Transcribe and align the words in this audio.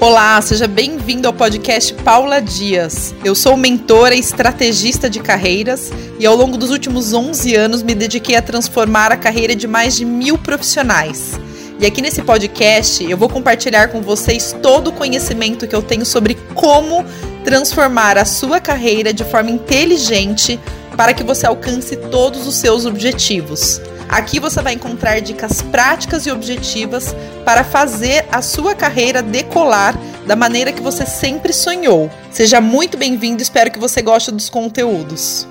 Olá, 0.00 0.40
seja 0.42 0.68
bem-vindo 0.68 1.26
ao 1.26 1.32
podcast 1.32 1.94
Paula 1.94 2.40
Dias. 2.40 3.14
Eu 3.24 3.34
sou 3.34 3.56
mentora 3.56 4.14
e 4.14 4.18
estrategista 4.18 5.08
de 5.08 5.20
carreiras 5.20 5.92
e 6.18 6.26
ao 6.26 6.36
longo 6.36 6.58
dos 6.58 6.70
últimos 6.70 7.14
11 7.14 7.54
anos 7.54 7.82
me 7.82 7.94
dediquei 7.94 8.36
a 8.36 8.42
transformar 8.42 9.12
a 9.12 9.16
carreira 9.16 9.56
de 9.56 9.66
mais 9.66 9.96
de 9.96 10.04
mil 10.04 10.36
profissionais. 10.36 11.40
E 11.80 11.86
aqui 11.86 12.02
nesse 12.02 12.22
podcast 12.22 13.02
eu 13.08 13.16
vou 13.16 13.28
compartilhar 13.28 13.88
com 13.88 14.02
vocês 14.02 14.54
todo 14.62 14.88
o 14.88 14.92
conhecimento 14.92 15.66
que 15.66 15.74
eu 15.74 15.82
tenho 15.82 16.04
sobre 16.04 16.34
como 16.54 17.04
transformar 17.44 18.18
a 18.18 18.24
sua 18.24 18.60
carreira 18.60 19.12
de 19.12 19.24
forma 19.24 19.50
inteligente 19.50 20.60
para 20.96 21.14
que 21.14 21.22
você 21.22 21.46
alcance 21.46 21.96
todos 21.96 22.46
os 22.46 22.56
seus 22.56 22.84
objetivos. 22.84 23.80
Aqui 24.08 24.38
você 24.38 24.60
vai 24.62 24.74
encontrar 24.74 25.20
dicas 25.20 25.62
práticas 25.62 26.26
e 26.26 26.30
objetivas 26.30 27.14
para 27.44 27.64
fazer 27.64 28.26
a 28.30 28.42
sua 28.42 28.74
carreira 28.74 29.22
decolar 29.22 29.94
da 30.26 30.36
maneira 30.36 30.72
que 30.72 30.80
você 30.80 31.06
sempre 31.06 31.52
sonhou. 31.52 32.10
Seja 32.30 32.60
muito 32.60 32.96
bem-vindo, 32.96 33.42
espero 33.42 33.70
que 33.70 33.78
você 33.78 34.02
goste 34.02 34.30
dos 34.30 34.48
conteúdos. 34.48 35.46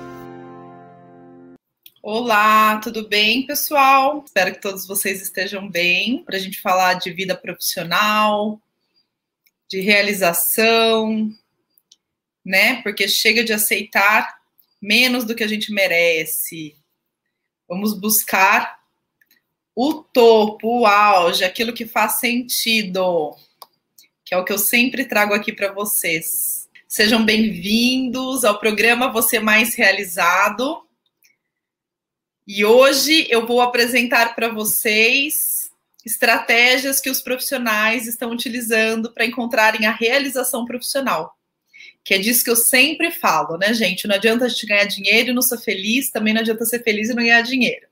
Olá, 2.02 2.78
tudo 2.78 3.08
bem, 3.08 3.46
pessoal? 3.46 4.22
Espero 4.24 4.52
que 4.52 4.60
todos 4.60 4.86
vocês 4.86 5.22
estejam 5.22 5.68
bem 5.68 6.22
para 6.22 6.36
a 6.36 6.38
gente 6.38 6.60
falar 6.60 6.94
de 6.94 7.10
vida 7.10 7.34
profissional, 7.34 8.60
de 9.68 9.80
realização, 9.80 11.30
né? 12.44 12.82
Porque 12.82 13.08
chega 13.08 13.42
de 13.42 13.52
aceitar 13.52 14.34
menos 14.80 15.24
do 15.24 15.34
que 15.34 15.42
a 15.42 15.48
gente 15.48 15.72
merece, 15.72 16.76
Vamos 17.66 17.98
buscar 17.98 18.78
o 19.74 19.94
topo, 19.94 20.80
o 20.80 20.86
auge, 20.86 21.44
aquilo 21.44 21.72
que 21.72 21.86
faz 21.86 22.20
sentido, 22.20 23.34
que 24.22 24.34
é 24.34 24.38
o 24.38 24.44
que 24.44 24.52
eu 24.52 24.58
sempre 24.58 25.06
trago 25.06 25.32
aqui 25.32 25.50
para 25.50 25.72
vocês. 25.72 26.68
Sejam 26.86 27.24
bem-vindos 27.24 28.44
ao 28.44 28.58
programa 28.58 29.10
Você 29.10 29.40
Mais 29.40 29.74
Realizado. 29.74 30.86
E 32.46 32.66
hoje 32.66 33.26
eu 33.30 33.46
vou 33.46 33.62
apresentar 33.62 34.34
para 34.34 34.50
vocês 34.50 35.70
estratégias 36.04 37.00
que 37.00 37.08
os 37.08 37.22
profissionais 37.22 38.06
estão 38.06 38.30
utilizando 38.30 39.10
para 39.10 39.24
encontrarem 39.24 39.86
a 39.86 39.90
realização 39.90 40.66
profissional 40.66 41.34
que 42.04 42.14
é 42.14 42.18
disso 42.18 42.44
que 42.44 42.50
eu 42.50 42.56
sempre 42.56 43.10
falo, 43.10 43.56
né, 43.56 43.72
gente? 43.72 44.06
Não 44.06 44.14
adianta 44.14 44.44
a 44.44 44.48
gente 44.48 44.66
ganhar 44.66 44.84
dinheiro 44.84 45.30
e 45.30 45.32
não 45.32 45.40
ser 45.40 45.58
feliz, 45.58 46.10
também 46.10 46.34
não 46.34 46.42
adianta 46.42 46.64
ser 46.66 46.82
feliz 46.82 47.08
e 47.08 47.14
não 47.14 47.22
ganhar 47.22 47.40
dinheiro. 47.40 47.86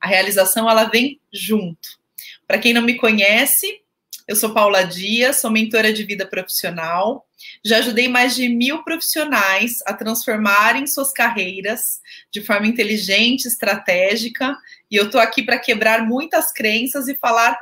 A 0.00 0.08
realização, 0.08 0.68
ela 0.68 0.84
vem 0.84 1.20
junto. 1.32 2.00
Para 2.46 2.58
quem 2.58 2.74
não 2.74 2.82
me 2.82 2.96
conhece, 2.96 3.80
eu 4.26 4.34
sou 4.34 4.52
Paula 4.52 4.82
Dias, 4.82 5.40
sou 5.40 5.50
mentora 5.50 5.92
de 5.92 6.02
vida 6.02 6.26
profissional. 6.26 7.26
Já 7.64 7.78
ajudei 7.78 8.08
mais 8.08 8.34
de 8.34 8.48
mil 8.48 8.82
profissionais 8.82 9.78
a 9.86 9.94
transformarem 9.94 10.86
suas 10.86 11.12
carreiras 11.12 12.00
de 12.30 12.40
forma 12.40 12.66
inteligente, 12.66 13.46
estratégica. 13.46 14.56
E 14.90 14.96
eu 14.96 15.06
estou 15.06 15.20
aqui 15.20 15.42
para 15.42 15.58
quebrar 15.58 16.04
muitas 16.04 16.52
crenças 16.52 17.08
e 17.08 17.16
falar 17.16 17.58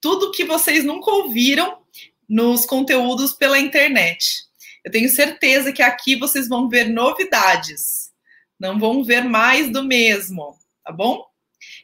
tudo 0.00 0.30
que 0.30 0.44
vocês 0.44 0.84
nunca 0.84 1.10
ouviram 1.10 1.78
nos 2.28 2.66
conteúdos 2.66 3.32
pela 3.32 3.58
internet. 3.58 4.47
Eu 4.84 4.90
tenho 4.90 5.08
certeza 5.08 5.72
que 5.72 5.82
aqui 5.82 6.16
vocês 6.16 6.48
vão 6.48 6.68
ver 6.68 6.88
novidades, 6.88 8.10
não 8.58 8.78
vão 8.78 9.04
ver 9.04 9.24
mais 9.24 9.70
do 9.70 9.82
mesmo, 9.84 10.58
tá 10.84 10.92
bom? 10.92 11.24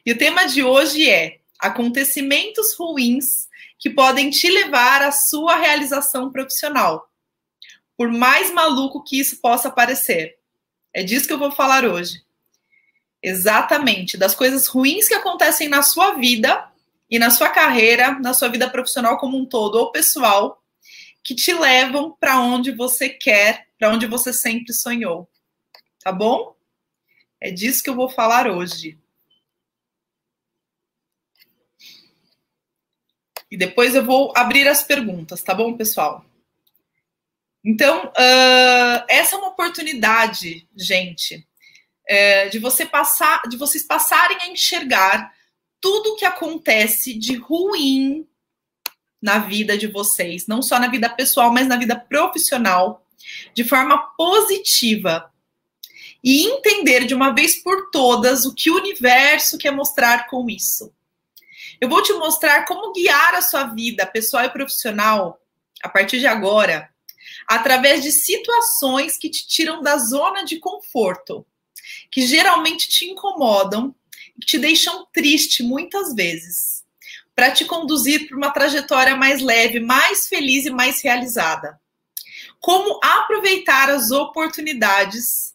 E 0.05 0.11
o 0.11 0.17
tema 0.17 0.45
de 0.45 0.63
hoje 0.63 1.09
é 1.09 1.39
acontecimentos 1.59 2.73
ruins 2.73 3.47
que 3.77 3.89
podem 3.89 4.29
te 4.29 4.49
levar 4.49 5.01
à 5.01 5.11
sua 5.11 5.55
realização 5.55 6.31
profissional. 6.31 7.09
Por 7.97 8.11
mais 8.11 8.51
maluco 8.53 9.03
que 9.03 9.19
isso 9.19 9.39
possa 9.41 9.69
parecer. 9.69 10.37
É 10.93 11.03
disso 11.03 11.27
que 11.27 11.33
eu 11.33 11.39
vou 11.39 11.51
falar 11.51 11.85
hoje. 11.85 12.23
Exatamente, 13.21 14.17
das 14.17 14.35
coisas 14.35 14.67
ruins 14.67 15.07
que 15.07 15.13
acontecem 15.13 15.67
na 15.67 15.81
sua 15.81 16.13
vida 16.13 16.69
e 17.09 17.17
na 17.17 17.29
sua 17.29 17.49
carreira, 17.49 18.19
na 18.19 18.33
sua 18.33 18.49
vida 18.49 18.69
profissional 18.69 19.17
como 19.17 19.37
um 19.37 19.45
todo 19.45 19.75
ou 19.75 19.91
pessoal, 19.91 20.61
que 21.25 21.33
te 21.33 21.51
levam 21.51 22.15
para 22.19 22.39
onde 22.39 22.71
você 22.71 23.09
quer, 23.09 23.67
para 23.79 23.89
onde 23.89 24.05
você 24.05 24.31
sempre 24.31 24.71
sonhou. 24.71 25.27
Tá 25.99 26.11
bom? 26.11 26.55
É 27.41 27.49
disso 27.49 27.83
que 27.83 27.89
eu 27.89 27.95
vou 27.95 28.07
falar 28.07 28.47
hoje. 28.47 28.99
E 33.49 33.57
depois 33.57 33.95
eu 33.95 34.05
vou 34.05 34.31
abrir 34.35 34.67
as 34.67 34.83
perguntas, 34.83 35.41
tá 35.41 35.55
bom, 35.55 35.75
pessoal? 35.75 36.23
Então, 37.63 38.05
uh, 38.09 39.05
essa 39.09 39.35
é 39.35 39.39
uma 39.39 39.47
oportunidade, 39.47 40.67
gente, 40.75 41.47
é, 42.07 42.49
de 42.49 42.59
você 42.59 42.85
passar, 42.85 43.41
de 43.49 43.57
vocês 43.57 43.83
passarem 43.83 44.37
a 44.41 44.47
enxergar 44.49 45.33
tudo 45.81 46.15
que 46.17 46.25
acontece 46.25 47.17
de 47.17 47.35
ruim 47.35 48.27
na 49.25 49.39
vida 49.39 49.75
de 49.75 49.87
vocês, 49.87 50.45
não 50.45 50.61
só 50.61 50.77
na 50.77 50.87
vida 50.87 51.09
pessoal, 51.09 51.51
mas 51.51 51.67
na 51.67 51.77
vida 51.77 51.95
profissional, 51.95 53.03
de 53.55 53.63
forma 53.63 53.97
positiva. 54.15 55.31
E 56.23 56.45
entender 56.45 57.05
de 57.05 57.15
uma 57.15 57.33
vez 57.33 57.55
por 57.55 57.89
todas 57.89 58.45
o 58.45 58.53
que 58.53 58.69
o 58.69 58.75
universo 58.75 59.57
quer 59.57 59.71
mostrar 59.71 60.27
com 60.27 60.47
isso. 60.47 60.93
Eu 61.81 61.89
vou 61.89 62.03
te 62.03 62.13
mostrar 62.13 62.65
como 62.65 62.93
guiar 62.93 63.33
a 63.33 63.41
sua 63.41 63.63
vida 63.63 64.05
pessoal 64.05 64.45
e 64.45 64.49
profissional 64.49 65.41
a 65.81 65.89
partir 65.89 66.19
de 66.19 66.27
agora, 66.27 66.87
através 67.47 68.03
de 68.03 68.11
situações 68.11 69.17
que 69.17 69.29
te 69.29 69.47
tiram 69.47 69.81
da 69.81 69.97
zona 69.97 70.45
de 70.45 70.59
conforto, 70.59 71.43
que 72.11 72.27
geralmente 72.27 72.87
te 72.87 73.05
incomodam 73.05 73.93
e 74.39 74.45
te 74.45 74.59
deixam 74.59 75.07
triste 75.11 75.63
muitas 75.63 76.13
vezes 76.13 76.84
para 77.35 77.51
te 77.51 77.65
conduzir 77.65 78.27
para 78.27 78.37
uma 78.37 78.51
trajetória 78.51 79.15
mais 79.15 79.41
leve, 79.41 79.79
mais 79.79 80.27
feliz 80.27 80.65
e 80.65 80.69
mais 80.69 81.01
realizada. 81.01 81.79
Como 82.59 82.99
aproveitar 83.03 83.89
as 83.89 84.09
oportunidades 84.09 85.53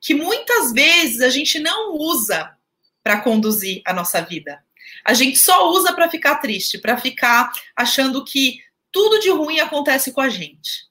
que 0.00 0.14
muitas 0.14 0.72
vezes 0.72 1.20
a 1.20 1.30
gente 1.30 1.60
não 1.60 1.94
usa 1.94 2.56
para 3.02 3.20
conduzir 3.20 3.80
a 3.86 3.92
nossa 3.92 4.20
vida. 4.20 4.62
A 5.04 5.14
gente 5.14 5.38
só 5.38 5.70
usa 5.70 5.92
para 5.92 6.10
ficar 6.10 6.36
triste, 6.36 6.76
para 6.76 6.98
ficar 6.98 7.52
achando 7.74 8.24
que 8.24 8.60
tudo 8.90 9.20
de 9.20 9.30
ruim 9.30 9.60
acontece 9.60 10.12
com 10.12 10.20
a 10.20 10.28
gente. 10.28 10.90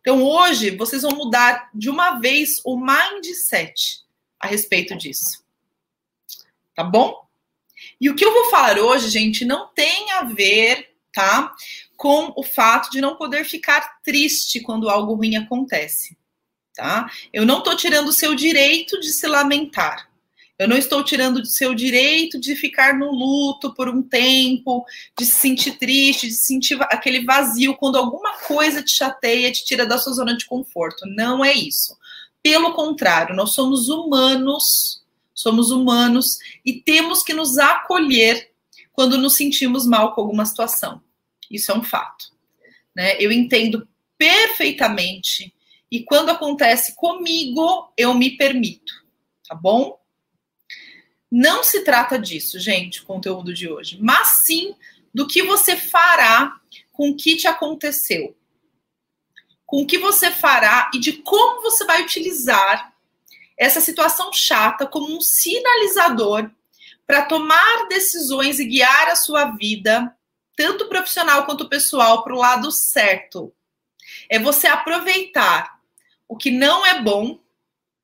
Então 0.00 0.22
hoje 0.22 0.70
vocês 0.70 1.02
vão 1.02 1.12
mudar 1.12 1.70
de 1.74 1.90
uma 1.90 2.18
vez 2.18 2.60
o 2.64 2.76
mindset 2.76 4.04
a 4.40 4.46
respeito 4.46 4.96
disso. 4.96 5.44
Tá 6.74 6.82
bom? 6.82 7.29
E 8.00 8.08
o 8.08 8.14
que 8.14 8.24
eu 8.24 8.32
vou 8.32 8.46
falar 8.46 8.78
hoje, 8.78 9.10
gente, 9.10 9.44
não 9.44 9.68
tem 9.68 10.10
a 10.12 10.24
ver, 10.24 10.88
tá? 11.12 11.54
Com 11.96 12.32
o 12.34 12.42
fato 12.42 12.90
de 12.90 13.00
não 13.00 13.16
poder 13.16 13.44
ficar 13.44 14.00
triste 14.02 14.60
quando 14.60 14.88
algo 14.88 15.14
ruim 15.14 15.36
acontece, 15.36 16.16
tá? 16.74 17.10
Eu 17.32 17.44
não 17.44 17.58
estou 17.58 17.76
tirando 17.76 18.08
o 18.08 18.12
seu 18.12 18.34
direito 18.34 18.98
de 19.00 19.12
se 19.12 19.26
lamentar. 19.26 20.08
Eu 20.58 20.68
não 20.68 20.76
estou 20.76 21.02
tirando 21.02 21.38
o 21.38 21.46
seu 21.46 21.74
direito 21.74 22.38
de 22.38 22.54
ficar 22.54 22.92
no 22.92 23.10
luto 23.10 23.74
por 23.74 23.88
um 23.88 24.02
tempo, 24.02 24.84
de 25.18 25.24
se 25.24 25.38
sentir 25.38 25.78
triste, 25.78 26.28
de 26.28 26.34
sentir 26.34 26.78
aquele 26.82 27.24
vazio 27.24 27.74
quando 27.76 27.96
alguma 27.96 28.34
coisa 28.40 28.82
te 28.82 28.90
chateia, 28.90 29.50
te 29.50 29.64
tira 29.64 29.86
da 29.86 29.96
sua 29.96 30.12
zona 30.12 30.36
de 30.36 30.44
conforto. 30.44 31.06
Não 31.06 31.42
é 31.42 31.54
isso. 31.54 31.96
Pelo 32.42 32.74
contrário, 32.74 33.34
nós 33.34 33.54
somos 33.54 33.88
humanos 33.88 34.99
somos 35.40 35.70
humanos 35.70 36.38
e 36.64 36.80
temos 36.80 37.22
que 37.22 37.32
nos 37.32 37.58
acolher 37.58 38.52
quando 38.92 39.16
nos 39.16 39.36
sentimos 39.36 39.86
mal 39.86 40.14
com 40.14 40.20
alguma 40.20 40.44
situação. 40.44 41.02
Isso 41.50 41.72
é 41.72 41.74
um 41.74 41.82
fato. 41.82 42.26
Né? 42.94 43.16
Eu 43.18 43.32
entendo 43.32 43.88
perfeitamente 44.18 45.54
e 45.90 46.04
quando 46.04 46.30
acontece 46.30 46.94
comigo, 46.94 47.92
eu 47.96 48.14
me 48.14 48.36
permito, 48.36 48.92
tá 49.48 49.54
bom? 49.54 49.98
Não 51.30 51.64
se 51.64 51.82
trata 51.84 52.18
disso, 52.18 52.58
gente, 52.58 53.00
o 53.00 53.06
conteúdo 53.06 53.52
de 53.52 53.68
hoje, 53.68 53.98
mas 54.00 54.42
sim 54.44 54.74
do 55.12 55.26
que 55.26 55.42
você 55.42 55.76
fará 55.76 56.60
com 56.92 57.10
o 57.10 57.16
que 57.16 57.36
te 57.36 57.48
aconteceu. 57.48 58.36
Com 59.66 59.82
o 59.82 59.86
que 59.86 59.98
você 59.98 60.30
fará 60.30 60.90
e 60.94 60.98
de 60.98 61.14
como 61.14 61.62
você 61.62 61.84
vai 61.84 62.02
utilizar 62.02 62.92
essa 63.60 63.78
situação 63.78 64.32
chata 64.32 64.86
como 64.86 65.14
um 65.14 65.20
sinalizador 65.20 66.50
para 67.06 67.26
tomar 67.26 67.88
decisões 67.90 68.58
e 68.58 68.64
guiar 68.64 69.08
a 69.08 69.14
sua 69.14 69.50
vida, 69.50 70.16
tanto 70.56 70.88
profissional 70.88 71.44
quanto 71.44 71.68
pessoal, 71.68 72.24
para 72.24 72.34
o 72.34 72.38
lado 72.38 72.72
certo. 72.72 73.52
É 74.30 74.38
você 74.38 74.66
aproveitar 74.66 75.78
o 76.26 76.38
que 76.38 76.50
não 76.50 76.86
é 76.86 77.02
bom 77.02 77.38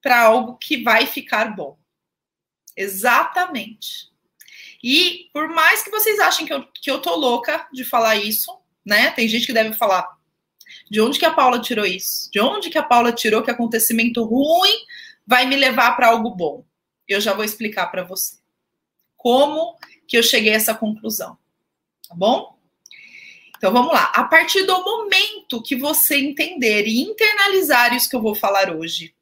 para 0.03 0.25
algo 0.25 0.59
que 0.59 0.83
vai 0.83 1.07
ficar 1.07 1.57
bom. 1.57 1.79
Exatamente. 2.77 4.11
E 4.85 5.31
por 5.33 5.49
mais 5.49 5.83
que 5.83 5.91
vocês 5.91 6.19
achem 6.19 6.45
que 6.45 6.53
eu, 6.53 6.67
que 6.67 6.91
eu 6.91 7.01
tô 7.01 7.17
louca 7.17 7.67
de 7.73 7.83
falar 7.83 8.17
isso, 8.17 8.55
né? 8.85 9.11
Tem 9.11 9.27
gente 9.27 9.47
que 9.47 9.55
deve 9.55 9.73
falar: 9.73 10.07
de 10.91 11.01
onde 11.01 11.19
que 11.19 11.25
a 11.25 11.33
Paula 11.33 11.59
tirou 11.61 11.87
isso? 11.87 12.31
De 12.31 12.41
onde 12.41 12.69
que 12.69 12.77
a 12.77 12.83
Paula 12.83 13.11
tirou 13.11 13.43
que 13.43 13.51
acontecimento 13.51 14.23
ruim 14.23 14.85
vai 15.27 15.47
me 15.47 15.57
levar 15.57 15.97
para 15.97 16.09
algo 16.09 16.31
bom? 16.31 16.65
Eu 17.09 17.21
já 17.21 17.33
vou 17.33 17.45
explicar 17.45 17.87
para 17.87 18.05
você. 18.05 18.37
Como 19.17 19.77
que 20.07 20.17
eu 20.17 20.23
cheguei 20.23 20.53
a 20.53 20.57
essa 20.57 20.75
conclusão? 20.75 21.37
Tá 22.09 22.15
bom? 22.15 22.57
Então 23.57 23.73
vamos 23.73 23.93
lá. 23.93 24.13
A 24.15 24.25
partir 24.25 24.65
do 24.65 24.85
momento 24.85 25.63
que 25.63 25.75
você 25.75 26.17
entender 26.17 26.87
e 26.87 27.01
internalizar 27.01 27.95
isso 27.95 28.09
que 28.09 28.17
eu 28.17 28.23
vou 28.23 28.35
falar 28.35 28.75
hoje, 28.75 29.15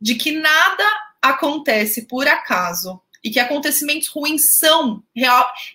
de 0.00 0.14
que 0.14 0.32
nada 0.32 0.84
acontece 1.20 2.06
por 2.06 2.26
acaso 2.28 3.00
e 3.22 3.30
que 3.30 3.40
acontecimentos 3.40 4.08
ruins 4.08 4.56
são 4.58 5.02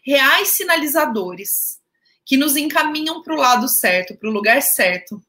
reais 0.03 0.49
sinalizadores 0.49 1.81
que 2.25 2.37
nos 2.37 2.55
encaminham 2.55 3.21
para 3.21 3.33
o 3.33 3.37
lado 3.37 3.67
certo, 3.67 4.15
para 4.15 4.29
o 4.29 4.33
lugar 4.33 4.61
certo, 4.61 5.21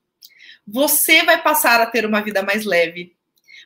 você 0.66 1.24
vai 1.24 1.42
passar 1.42 1.80
a 1.80 1.86
ter 1.86 2.06
uma 2.06 2.22
vida 2.22 2.42
mais 2.42 2.64
leve. 2.64 3.13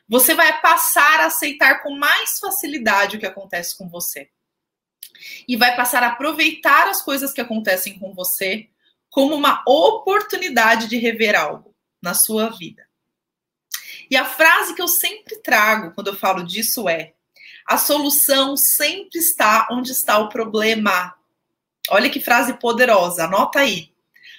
Você 0.09 0.33
vai 0.33 0.59
passar 0.59 1.19
a 1.19 1.27
aceitar 1.27 1.83
com 1.83 1.95
mais 1.95 2.39
facilidade 2.39 3.15
o 3.15 3.19
que 3.19 3.27
acontece 3.27 3.77
com 3.77 3.87
você. 3.87 4.29
E 5.47 5.55
vai 5.55 5.75
passar 5.75 6.01
a 6.01 6.07
aproveitar 6.07 6.87
as 6.87 7.01
coisas 7.01 7.31
que 7.31 7.41
acontecem 7.41 7.99
com 7.99 8.13
você 8.13 8.67
como 9.09 9.35
uma 9.35 9.63
oportunidade 9.67 10.87
de 10.87 10.97
rever 10.97 11.39
algo 11.39 11.75
na 12.01 12.13
sua 12.13 12.49
vida. 12.49 12.87
E 14.09 14.17
a 14.17 14.25
frase 14.25 14.73
que 14.73 14.81
eu 14.81 14.87
sempre 14.87 15.37
trago 15.37 15.93
quando 15.93 16.07
eu 16.07 16.15
falo 16.15 16.43
disso 16.43 16.89
é: 16.89 17.13
a 17.67 17.77
solução 17.77 18.57
sempre 18.57 19.19
está 19.19 19.67
onde 19.71 19.91
está 19.91 20.17
o 20.17 20.29
problema. 20.29 21.13
Olha 21.89 22.09
que 22.09 22.19
frase 22.19 22.53
poderosa, 22.53 23.25
anota 23.25 23.59
aí. 23.59 23.93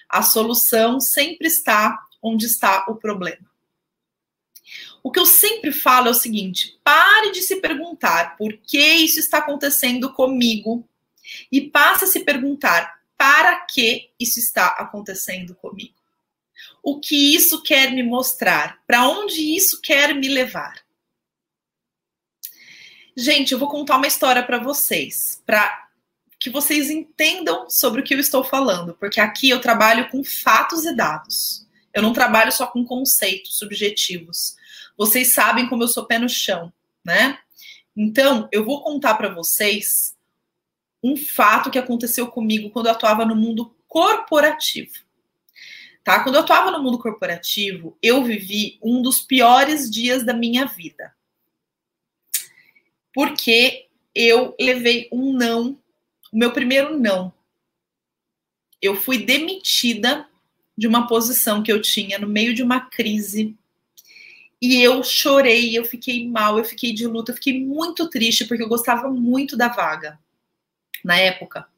A 0.09 0.23
solução 0.23 1.01
sempre 1.01 1.47
está 1.47 1.97
onde 2.23 2.47
está 2.47 2.87
o 2.89 2.97
problema. 2.97 3.50
O 5.03 5.11
que 5.11 5.19
eu 5.19 5.27
sempre 5.27 5.73
falo 5.73 6.09
é 6.09 6.11
o 6.11 6.15
seguinte: 6.15 6.79
pare 6.85 7.33
de 7.33 7.43
se 7.43 7.57
perguntar 7.57 8.37
por 8.37 8.53
que 8.59 8.79
isso 8.79 9.19
está 9.19 9.39
acontecendo 9.39 10.13
comigo 10.13 10.87
e 11.51 11.61
passe 11.61 12.05
a 12.05 12.09
se 12.09 12.21
perguntar 12.21 13.01
para 13.17 13.61
que 13.61 14.11
isso 14.19 14.39
está 14.39 14.69
acontecendo 14.69 15.55
comigo. 15.55 15.95
O 16.83 16.99
que 16.99 17.35
isso 17.35 17.63
quer 17.63 17.93
me 17.93 18.03
mostrar? 18.03 18.81
Para 18.87 19.09
onde 19.09 19.55
isso 19.55 19.81
quer 19.81 20.15
me 20.15 20.29
levar? 20.29 20.83
Gente, 23.17 23.53
eu 23.53 23.59
vou 23.59 23.69
contar 23.69 23.97
uma 23.97 24.07
história 24.07 24.43
para 24.43 24.59
vocês, 24.59 25.43
para 25.45 25.89
que 26.39 26.49
vocês 26.49 26.89
entendam 26.89 27.69
sobre 27.69 28.01
o 28.01 28.05
que 28.05 28.15
eu 28.15 28.19
estou 28.19 28.43
falando, 28.43 28.95
porque 28.95 29.21
aqui 29.21 29.51
eu 29.51 29.61
trabalho 29.61 30.09
com 30.09 30.25
fatos 30.25 30.87
e 30.87 30.97
dados. 30.97 31.67
Eu 31.93 32.03
não 32.03 32.13
trabalho 32.13 32.53
só 32.53 32.67
com 32.67 32.85
conceitos 32.85 33.59
subjetivos. 33.59 34.57
Vocês 34.97 35.33
sabem 35.33 35.69
como 35.69 35.83
eu 35.83 35.89
sou 35.89 36.07
pé 36.07 36.19
no 36.19 36.29
chão, 36.29 36.73
né? 37.05 37.39
Então, 37.97 38.49
eu 38.53 38.65
vou 38.65 38.83
contar 38.83 39.15
para 39.15 39.35
vocês 39.35 40.17
um 41.03 41.17
fato 41.17 41.71
que 41.71 41.79
aconteceu 41.79 42.27
comigo 42.29 42.71
quando 42.71 42.87
eu 42.87 42.93
atuava 42.93 43.25
no 43.25 43.35
mundo 43.35 43.75
corporativo. 43.89 44.93
Tá? 46.05 46.23
Quando 46.23 46.37
eu 46.37 46.43
atuava 46.43 46.71
no 46.71 46.83
mundo 46.83 46.99
corporativo, 46.99 47.97
eu 48.03 48.23
vivi 48.23 48.79
um 48.83 49.03
dos 49.03 49.21
piores 49.21 49.91
dias 49.91 50.25
da 50.25 50.33
minha 50.33 50.67
vida. 50.67 51.15
Porque 53.13 53.89
eu 54.15 54.55
levei 54.59 55.09
um 55.13 55.33
não 55.33 55.79
o 56.33 56.37
meu 56.37 56.53
primeiro 56.53 56.99
não. 56.99 57.33
Eu 58.81 58.95
fui 58.95 59.19
demitida 59.19 60.29
de 60.81 60.89
uma 60.89 61.07
posição 61.07 61.63
que 61.63 61.71
eu 61.71 61.79
tinha 61.79 62.19
no 62.19 62.27
meio 62.27 62.55
de 62.55 62.63
uma 62.63 62.81
crise. 62.81 63.55
E 64.59 64.81
eu 64.83 65.05
chorei, 65.05 65.77
eu 65.77 65.85
fiquei 65.85 66.27
mal, 66.27 66.57
eu 66.57 66.65
fiquei 66.65 66.95
de 66.95 67.07
luta, 67.07 67.33
eu 67.33 67.35
fiquei 67.37 67.63
muito 67.63 68.09
triste 68.09 68.47
porque 68.47 68.63
eu 68.63 68.69
gostava 68.69 69.11
muito 69.11 69.59
da 69.59 69.69
vaga 69.69 70.19
na 71.05 71.19
época. 71.19 71.69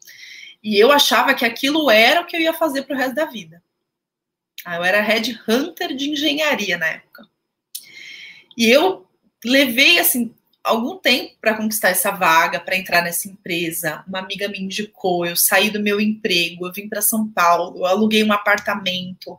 E 0.62 0.78
eu 0.78 0.92
achava 0.92 1.34
que 1.34 1.44
aquilo 1.44 1.90
era 1.90 2.20
o 2.20 2.26
que 2.26 2.36
eu 2.36 2.40
ia 2.40 2.54
fazer 2.54 2.82
para 2.82 2.94
o 2.94 2.98
resto 2.98 3.16
da 3.16 3.24
vida. 3.24 3.60
Ah, 4.64 4.76
eu 4.76 4.84
era 4.84 5.02
head 5.02 5.36
hunter 5.48 5.96
de 5.96 6.08
engenharia 6.08 6.78
na 6.78 6.86
época. 6.86 7.26
E 8.56 8.70
eu 8.70 9.04
levei 9.44 9.98
assim 9.98 10.32
algum 10.62 10.98
tempo 10.98 11.36
para 11.40 11.56
conquistar 11.56 11.90
essa 11.90 12.10
vaga, 12.10 12.60
para 12.60 12.76
entrar 12.76 13.02
nessa 13.02 13.28
empresa. 13.28 14.04
Uma 14.06 14.20
amiga 14.20 14.48
me 14.48 14.60
indicou, 14.60 15.26
eu 15.26 15.36
saí 15.36 15.70
do 15.70 15.80
meu 15.80 16.00
emprego, 16.00 16.66
eu 16.66 16.72
vim 16.72 16.88
para 16.88 17.02
São 17.02 17.28
Paulo, 17.28 17.78
eu 17.78 17.86
aluguei 17.86 18.22
um 18.22 18.32
apartamento 18.32 19.38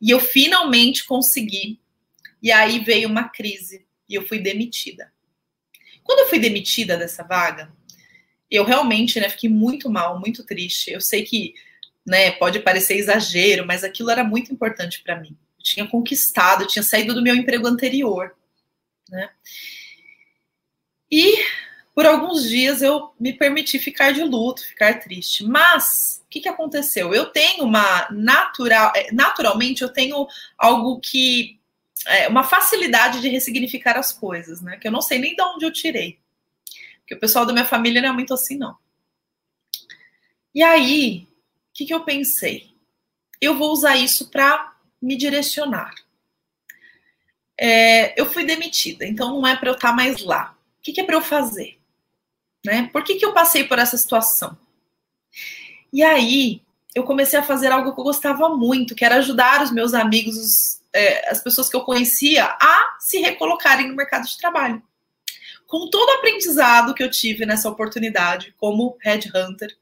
e 0.00 0.10
eu 0.10 0.20
finalmente 0.20 1.04
consegui. 1.04 1.80
E 2.42 2.52
aí 2.52 2.78
veio 2.80 3.08
uma 3.08 3.28
crise 3.28 3.84
e 4.08 4.14
eu 4.14 4.26
fui 4.26 4.38
demitida. 4.38 5.12
Quando 6.04 6.20
eu 6.20 6.28
fui 6.28 6.38
demitida 6.38 6.96
dessa 6.96 7.24
vaga, 7.24 7.72
eu 8.48 8.64
realmente 8.64 9.18
né, 9.18 9.28
fiquei 9.28 9.50
muito 9.50 9.90
mal, 9.90 10.20
muito 10.20 10.44
triste. 10.44 10.92
Eu 10.92 11.00
sei 11.00 11.24
que 11.24 11.54
né, 12.06 12.30
pode 12.32 12.60
parecer 12.60 12.96
exagero, 12.96 13.66
mas 13.66 13.82
aquilo 13.82 14.10
era 14.10 14.22
muito 14.22 14.52
importante 14.52 15.02
para 15.02 15.20
mim. 15.20 15.36
Eu 15.58 15.64
tinha 15.64 15.86
conquistado, 15.86 16.62
eu 16.62 16.68
tinha 16.68 16.84
saído 16.84 17.12
do 17.12 17.22
meu 17.22 17.34
emprego 17.34 17.66
anterior. 17.66 18.36
Né? 19.10 19.28
E 21.10 21.44
por 21.96 22.04
alguns 22.04 22.46
dias 22.46 22.82
eu 22.82 23.14
me 23.18 23.32
permiti 23.32 23.78
ficar 23.78 24.12
de 24.12 24.22
luto, 24.22 24.62
ficar 24.62 25.00
triste. 25.00 25.42
Mas 25.44 26.22
o 26.26 26.28
que, 26.28 26.40
que 26.40 26.48
aconteceu? 26.48 27.14
Eu 27.14 27.26
tenho 27.26 27.64
uma 27.64 28.06
natural, 28.10 28.92
é, 28.94 29.10
naturalmente 29.12 29.80
eu 29.80 29.88
tenho 29.88 30.26
algo 30.58 31.00
que 31.00 31.58
é, 32.06 32.28
uma 32.28 32.44
facilidade 32.44 33.22
de 33.22 33.30
ressignificar 33.30 33.96
as 33.96 34.12
coisas, 34.12 34.60
né? 34.60 34.76
Que 34.76 34.88
eu 34.88 34.92
não 34.92 35.00
sei 35.00 35.18
nem 35.18 35.34
de 35.34 35.42
onde 35.42 35.64
eu 35.64 35.72
tirei. 35.72 36.18
Porque 36.98 37.14
o 37.14 37.18
pessoal 37.18 37.46
da 37.46 37.52
minha 37.54 37.64
família 37.64 38.02
não 38.02 38.10
é 38.10 38.12
muito 38.12 38.34
assim, 38.34 38.58
não. 38.58 38.76
E 40.54 40.62
aí, 40.62 41.26
o 41.70 41.72
que, 41.72 41.86
que 41.86 41.94
eu 41.94 42.04
pensei? 42.04 42.74
Eu 43.40 43.56
vou 43.56 43.72
usar 43.72 43.96
isso 43.96 44.30
para 44.30 44.76
me 45.00 45.16
direcionar. 45.16 45.94
É, 47.58 48.20
eu 48.20 48.30
fui 48.30 48.44
demitida, 48.44 49.06
então 49.06 49.30
não 49.30 49.46
é 49.46 49.56
para 49.56 49.70
eu 49.70 49.74
estar 49.74 49.88
tá 49.88 49.94
mais 49.94 50.22
lá 50.22 50.55
que, 50.86 50.92
que 50.92 51.00
é 51.00 51.04
para 51.04 51.16
eu 51.16 51.20
fazer? 51.20 51.80
Né? 52.64 52.88
Por 52.92 53.02
que, 53.02 53.16
que 53.16 53.26
eu 53.26 53.32
passei 53.32 53.64
por 53.64 53.78
essa 53.78 53.96
situação? 53.96 54.56
E 55.92 56.02
aí, 56.02 56.62
eu 56.94 57.02
comecei 57.02 57.36
a 57.38 57.42
fazer 57.42 57.72
algo 57.72 57.92
que 57.92 58.00
eu 58.00 58.04
gostava 58.04 58.48
muito, 58.50 58.94
que 58.94 59.04
era 59.04 59.16
ajudar 59.16 59.62
os 59.62 59.72
meus 59.72 59.94
amigos, 59.94 60.36
os, 60.36 60.80
é, 60.92 61.28
as 61.28 61.42
pessoas 61.42 61.68
que 61.68 61.74
eu 61.74 61.80
conhecia, 61.80 62.44
a 62.44 62.96
se 63.00 63.18
recolocarem 63.18 63.88
no 63.88 63.96
mercado 63.96 64.26
de 64.26 64.38
trabalho. 64.38 64.80
Com 65.66 65.90
todo 65.90 66.08
o 66.08 66.18
aprendizado 66.18 66.94
que 66.94 67.02
eu 67.02 67.10
tive 67.10 67.44
nessa 67.44 67.68
oportunidade 67.68 68.54
como 68.56 68.96
headhunter, 69.00 69.76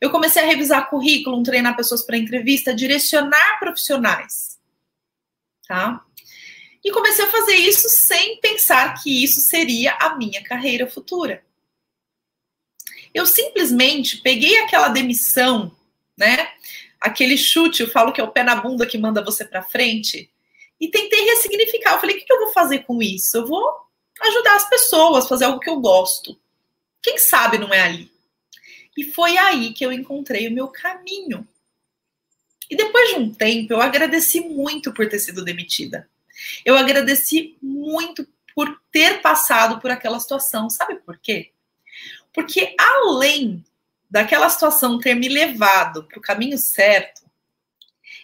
eu 0.00 0.10
comecei 0.10 0.42
a 0.42 0.46
revisar 0.46 0.90
currículo, 0.90 1.42
treinar 1.44 1.76
pessoas 1.76 2.02
para 2.02 2.16
entrevista, 2.16 2.74
direcionar 2.74 3.60
profissionais. 3.60 4.58
Tá? 5.68 6.04
E 6.84 6.90
comecei 6.90 7.24
a 7.24 7.30
fazer 7.30 7.54
isso 7.54 7.88
sem 7.88 8.38
pensar 8.40 9.02
que 9.02 9.22
isso 9.22 9.40
seria 9.40 9.94
a 10.00 10.16
minha 10.16 10.42
carreira 10.42 10.86
futura. 10.86 11.44
Eu 13.12 13.26
simplesmente 13.26 14.18
peguei 14.18 14.58
aquela 14.58 14.88
demissão, 14.88 15.76
né? 16.16 16.52
Aquele 17.00 17.36
chute, 17.36 17.82
eu 17.82 17.90
falo 17.90 18.12
que 18.12 18.20
é 18.20 18.24
o 18.24 18.30
pé 18.30 18.42
na 18.42 18.56
bunda 18.56 18.86
que 18.86 18.98
manda 18.98 19.24
você 19.24 19.44
para 19.44 19.62
frente, 19.62 20.30
e 20.80 20.88
tentei 20.88 21.20
ressignificar. 21.24 21.94
Eu 21.94 22.00
falei: 22.00 22.16
o 22.16 22.24
que 22.24 22.32
eu 22.32 22.38
vou 22.38 22.52
fazer 22.52 22.80
com 22.80 23.02
isso? 23.02 23.36
Eu 23.36 23.46
vou 23.46 23.62
ajudar 24.20 24.56
as 24.56 24.68
pessoas, 24.68 25.28
fazer 25.28 25.44
algo 25.44 25.60
que 25.60 25.68
eu 25.68 25.80
gosto. 25.80 26.38
Quem 27.02 27.18
sabe 27.18 27.58
não 27.58 27.72
é 27.72 27.80
ali? 27.80 28.10
E 28.96 29.04
foi 29.04 29.36
aí 29.36 29.72
que 29.72 29.84
eu 29.84 29.92
encontrei 29.92 30.48
o 30.48 30.52
meu 30.52 30.68
caminho. 30.68 31.46
E 32.70 32.76
depois 32.76 33.10
de 33.10 33.16
um 33.16 33.32
tempo, 33.32 33.72
eu 33.72 33.80
agradeci 33.80 34.40
muito 34.40 34.92
por 34.92 35.08
ter 35.08 35.18
sido 35.18 35.44
demitida. 35.44 36.08
Eu 36.64 36.76
agradeci 36.76 37.56
muito 37.62 38.26
por 38.54 38.80
ter 38.90 39.20
passado 39.20 39.80
por 39.80 39.90
aquela 39.90 40.20
situação. 40.20 40.68
Sabe 40.68 40.96
por 40.96 41.18
quê? 41.18 41.52
Porque 42.32 42.74
além 42.78 43.64
daquela 44.10 44.48
situação 44.48 44.98
ter 44.98 45.14
me 45.14 45.28
levado 45.28 46.04
para 46.04 46.18
o 46.18 46.22
caminho 46.22 46.58
certo, 46.58 47.22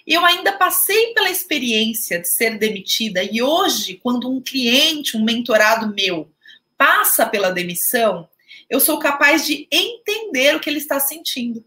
eu 0.06 0.24
ainda 0.24 0.52
passei 0.52 1.12
pela 1.14 1.30
experiência 1.30 2.20
de 2.20 2.28
ser 2.28 2.58
demitida 2.58 3.24
e 3.24 3.42
hoje, 3.42 3.98
quando 4.02 4.30
um 4.30 4.40
cliente, 4.40 5.16
um 5.16 5.24
mentorado 5.24 5.92
meu, 5.92 6.30
passa 6.76 7.26
pela 7.26 7.50
demissão, 7.50 8.28
eu 8.70 8.78
sou 8.78 8.98
capaz 8.98 9.44
de 9.44 9.66
entender 9.70 10.54
o 10.54 10.60
que 10.60 10.70
ele 10.70 10.78
está 10.78 11.00
sentindo. 11.00 11.64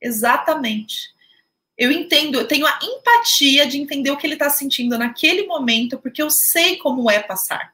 Exatamente. 0.00 1.14
Eu 1.78 1.92
entendo, 1.92 2.40
eu 2.40 2.48
tenho 2.48 2.66
a 2.66 2.78
empatia 2.82 3.64
de 3.64 3.78
entender 3.78 4.10
o 4.10 4.16
que 4.16 4.26
ele 4.26 4.34
está 4.34 4.50
sentindo 4.50 4.98
naquele 4.98 5.46
momento, 5.46 5.98
porque 5.98 6.20
eu 6.20 6.28
sei 6.28 6.76
como 6.76 7.08
é 7.08 7.20
passar. 7.20 7.72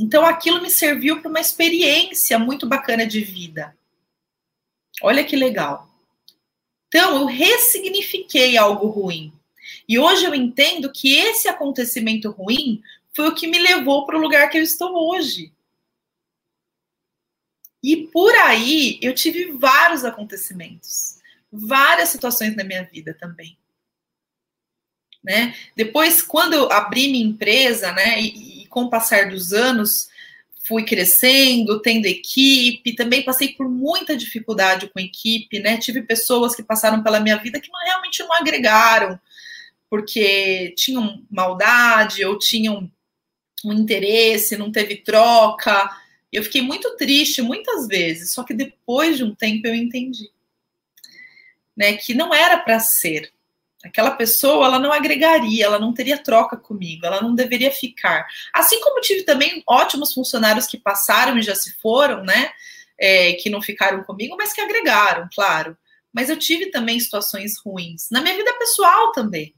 Então 0.00 0.24
aquilo 0.24 0.62
me 0.62 0.70
serviu 0.70 1.20
para 1.20 1.28
uma 1.28 1.40
experiência 1.40 2.38
muito 2.38 2.66
bacana 2.66 3.06
de 3.06 3.20
vida. 3.20 3.76
Olha 5.02 5.22
que 5.22 5.36
legal. 5.36 5.86
Então, 6.88 7.16
eu 7.16 7.26
ressignifiquei 7.26 8.56
algo 8.56 8.88
ruim. 8.88 9.32
E 9.88 9.98
hoje 9.98 10.24
eu 10.24 10.34
entendo 10.34 10.90
que 10.90 11.14
esse 11.14 11.48
acontecimento 11.48 12.30
ruim 12.30 12.82
foi 13.14 13.28
o 13.28 13.34
que 13.34 13.46
me 13.46 13.58
levou 13.58 14.06
para 14.06 14.16
o 14.16 14.20
lugar 14.20 14.48
que 14.48 14.56
eu 14.56 14.62
estou 14.62 15.10
hoje. 15.10 15.52
E 17.82 18.06
por 18.08 18.34
aí 18.36 18.98
eu 19.02 19.14
tive 19.14 19.52
vários 19.52 20.04
acontecimentos, 20.04 21.18
várias 21.50 22.08
situações 22.10 22.54
na 22.56 22.64
minha 22.64 22.84
vida 22.84 23.14
também. 23.18 23.56
Né? 25.22 25.54
Depois, 25.74 26.22
quando 26.22 26.52
eu 26.54 26.70
abri 26.70 27.08
minha 27.08 27.24
empresa, 27.24 27.92
né, 27.92 28.20
e, 28.20 28.62
e 28.62 28.66
com 28.66 28.84
o 28.84 28.90
passar 28.90 29.28
dos 29.28 29.52
anos, 29.52 30.08
fui 30.66 30.84
crescendo, 30.84 31.80
tendo 31.80 32.06
equipe, 32.06 32.94
também 32.94 33.24
passei 33.24 33.48
por 33.54 33.68
muita 33.68 34.16
dificuldade 34.16 34.88
com 34.88 34.98
equipe, 34.98 35.60
né? 35.60 35.78
Tive 35.78 36.02
pessoas 36.02 36.54
que 36.54 36.62
passaram 36.62 37.02
pela 37.02 37.20
minha 37.20 37.36
vida 37.36 37.60
que 37.60 37.70
não, 37.70 37.80
realmente 37.84 38.22
não 38.22 38.32
agregaram, 38.34 39.18
porque 39.88 40.74
tinham 40.76 41.24
maldade 41.30 42.24
ou 42.24 42.38
tinham 42.38 42.90
um 43.64 43.72
interesse, 43.72 44.56
não 44.56 44.72
teve 44.72 44.96
troca. 44.96 45.90
Eu 46.32 46.42
fiquei 46.42 46.62
muito 46.62 46.96
triste 46.96 47.40
muitas 47.42 47.86
vezes, 47.86 48.32
só 48.32 48.42
que 48.42 48.52
depois 48.52 49.16
de 49.16 49.24
um 49.24 49.34
tempo 49.34 49.68
eu 49.68 49.74
entendi, 49.74 50.30
né, 51.76 51.94
que 51.94 52.14
não 52.14 52.32
era 52.32 52.58
para 52.58 52.80
ser. 52.80 53.32
Aquela 53.84 54.10
pessoa, 54.12 54.66
ela 54.66 54.78
não 54.78 54.92
agregaria, 54.92 55.64
ela 55.64 55.78
não 55.78 55.92
teria 55.92 56.18
troca 56.18 56.56
comigo, 56.56 57.06
ela 57.06 57.20
não 57.20 57.34
deveria 57.34 57.70
ficar. 57.70 58.26
Assim 58.52 58.80
como 58.80 59.00
tive 59.00 59.22
também 59.22 59.62
ótimos 59.66 60.12
funcionários 60.12 60.66
que 60.66 60.78
passaram 60.78 61.38
e 61.38 61.42
já 61.42 61.54
se 61.54 61.78
foram, 61.80 62.24
né, 62.24 62.50
é, 62.98 63.34
que 63.34 63.50
não 63.50 63.60
ficaram 63.60 64.02
comigo, 64.02 64.36
mas 64.36 64.52
que 64.52 64.60
agregaram, 64.60 65.28
claro. 65.34 65.76
Mas 66.12 66.30
eu 66.30 66.38
tive 66.38 66.70
também 66.70 66.98
situações 66.98 67.52
ruins 67.64 68.08
na 68.10 68.20
minha 68.20 68.36
vida 68.36 68.52
pessoal 68.54 69.12
também. 69.12 69.54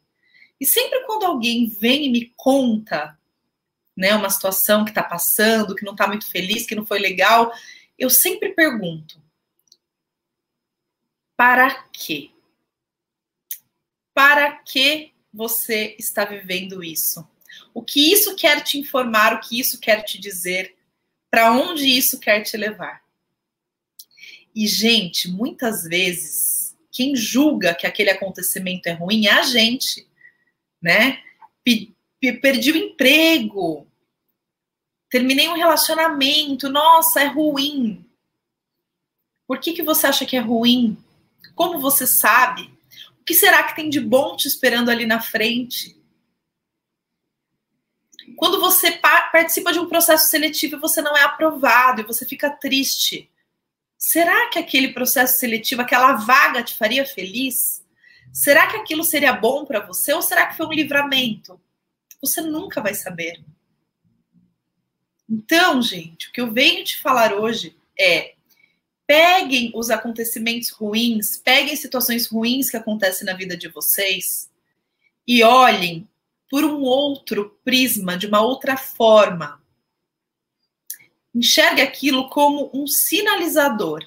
E 0.61 0.67
sempre 0.67 1.05
quando 1.07 1.25
alguém 1.25 1.69
vem 1.81 2.07
e 2.07 2.11
me 2.11 2.33
conta, 2.37 3.17
né, 3.97 4.15
uma 4.15 4.29
situação 4.29 4.85
que 4.85 4.91
está 4.91 5.03
passando, 5.03 5.75
que 5.75 5.85
não 5.85 5.93
está 5.93 6.07
muito 6.07 6.31
feliz, 6.31 6.67
que 6.67 6.75
não 6.75 6.85
foi 6.85 6.99
legal, 6.99 7.53
eu 7.99 8.11
sempre 8.11 8.51
pergunto: 8.51 9.23
para 11.39 11.85
quê? 11.85 12.31
Para 14.13 14.53
que 14.59 15.15
você 15.33 15.97
está 15.99 16.27
vivendo 16.27 16.85
isso? 16.85 17.27
O 17.73 17.83
que 17.83 18.13
isso 18.13 18.37
quer 18.37 18.63
te 18.63 18.79
informar, 18.79 19.35
o 19.35 19.41
que 19.41 19.59
isso 19.59 19.81
quer 19.81 20.03
te 20.03 20.19
dizer, 20.19 20.77
para 21.31 21.53
onde 21.53 21.87
isso 21.87 22.21
quer 22.21 22.43
te 22.43 22.59
levar? 22.59 23.03
E, 24.55 24.67
gente, 24.67 25.29
muitas 25.29 25.85
vezes, 25.85 26.77
quem 26.93 27.17
julga 27.17 27.75
que 27.75 27.87
aquele 27.87 28.11
acontecimento 28.11 28.87
é 28.89 28.93
ruim 28.93 29.27
é 29.27 29.33
a 29.33 29.43
gente 29.43 30.09
né? 30.81 31.23
Perdi 32.41 32.73
o 32.73 32.77
emprego, 32.77 33.87
terminei 35.11 35.49
um 35.49 35.55
relacionamento, 35.55 36.69
nossa, 36.69 37.21
é 37.21 37.27
ruim. 37.27 38.05
Por 39.47 39.59
que, 39.59 39.73
que 39.73 39.83
você 39.83 40.07
acha 40.07 40.25
que 40.25 40.37
é 40.37 40.41
ruim? 40.41 40.97
Como 41.59 41.81
você 41.81 42.07
sabe? 42.07 42.73
O 43.21 43.25
que 43.25 43.35
será 43.35 43.65
que 43.65 43.75
tem 43.75 43.91
de 43.91 43.99
bom 43.99 44.37
te 44.37 44.47
esperando 44.47 44.93
ali 44.93 45.05
na 45.05 45.21
frente? 45.21 46.01
Quando 48.37 48.61
você 48.61 48.93
participa 48.93 49.73
de 49.73 49.81
um 49.81 49.89
processo 49.89 50.31
seletivo 50.31 50.77
e 50.77 50.79
você 50.79 51.03
não 51.03 51.17
é 51.17 51.23
aprovado 51.23 52.01
e 52.01 52.05
você 52.05 52.25
fica 52.25 52.49
triste, 52.49 53.29
será 53.99 54.49
que 54.51 54.59
aquele 54.61 54.93
processo 54.93 55.41
seletivo, 55.41 55.83
aquela 55.83 56.13
vaga 56.13 56.63
te 56.63 56.79
faria 56.79 57.05
feliz? 57.05 57.85
Será 58.33 58.69
que 58.69 58.77
aquilo 58.77 59.03
seria 59.03 59.33
bom 59.33 59.65
para 59.65 59.85
você 59.85 60.13
ou 60.13 60.23
será 60.23 60.47
que 60.47 60.57
foi 60.57 60.65
um 60.65 60.73
livramento? 60.73 61.61
Você 62.21 62.41
nunca 62.41 62.81
vai 62.81 62.95
saber. 62.95 63.45
Então, 65.29 65.83
gente, 65.83 66.29
o 66.29 66.33
que 66.33 66.41
eu 66.41 66.53
venho 66.53 66.85
te 66.85 66.99
falar 66.99 67.35
hoje 67.35 67.77
é: 67.99 68.37
peguem 69.09 69.73
os 69.75 69.89
acontecimentos 69.89 70.69
ruins, 70.69 71.37
peguem 71.39 71.75
situações 71.75 72.27
ruins 72.27 72.71
que 72.71 72.77
acontecem 72.77 73.27
na 73.27 73.33
vida 73.33 73.57
de 73.57 73.67
vocês 73.67 74.51
e 75.27 75.43
olhem 75.43 76.07
por 76.51 76.63
um 76.63 76.83
outro 76.83 77.59
prisma, 77.65 78.17
de 78.17 78.27
uma 78.27 78.43
outra 78.43 78.77
forma. 78.77 79.61
Enxergue 81.35 81.81
aquilo 81.81 82.29
como 82.29 82.71
um 82.73 82.87
sinalizador 82.87 84.05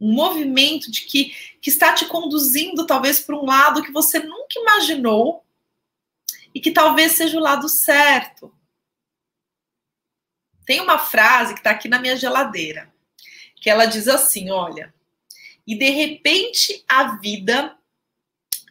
um 0.00 0.12
movimento 0.12 0.90
de 0.90 1.02
que, 1.02 1.34
que 1.60 1.68
está 1.68 1.92
te 1.92 2.06
conduzindo 2.06 2.86
talvez 2.86 3.20
para 3.20 3.36
um 3.36 3.44
lado 3.44 3.82
que 3.82 3.92
você 3.92 4.18
nunca 4.18 4.58
imaginou 4.58 5.44
e 6.54 6.60
que 6.60 6.70
talvez 6.70 7.12
seja 7.12 7.36
o 7.36 7.42
lado 7.42 7.68
certo. 7.68 8.52
Tem 10.64 10.80
uma 10.80 10.98
frase 10.98 11.52
que 11.52 11.60
está 11.60 11.70
aqui 11.70 11.88
na 11.88 11.98
minha 11.98 12.16
geladeira, 12.16 12.92
que 13.60 13.68
ela 13.68 13.86
diz 13.86 14.08
assim: 14.08 14.50
olha, 14.50 14.92
e 15.66 15.76
de 15.76 15.90
repente 15.90 16.84
a 16.88 17.16
vida 17.18 17.76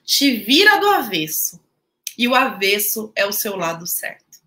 te 0.04 0.36
vira 0.38 0.78
do 0.80 0.90
avesso, 0.90 1.60
e 2.18 2.28
o 2.28 2.36
avesso 2.36 3.12
é 3.16 3.26
o 3.26 3.32
seu 3.32 3.56
lado 3.56 3.86
certo. 3.88 4.40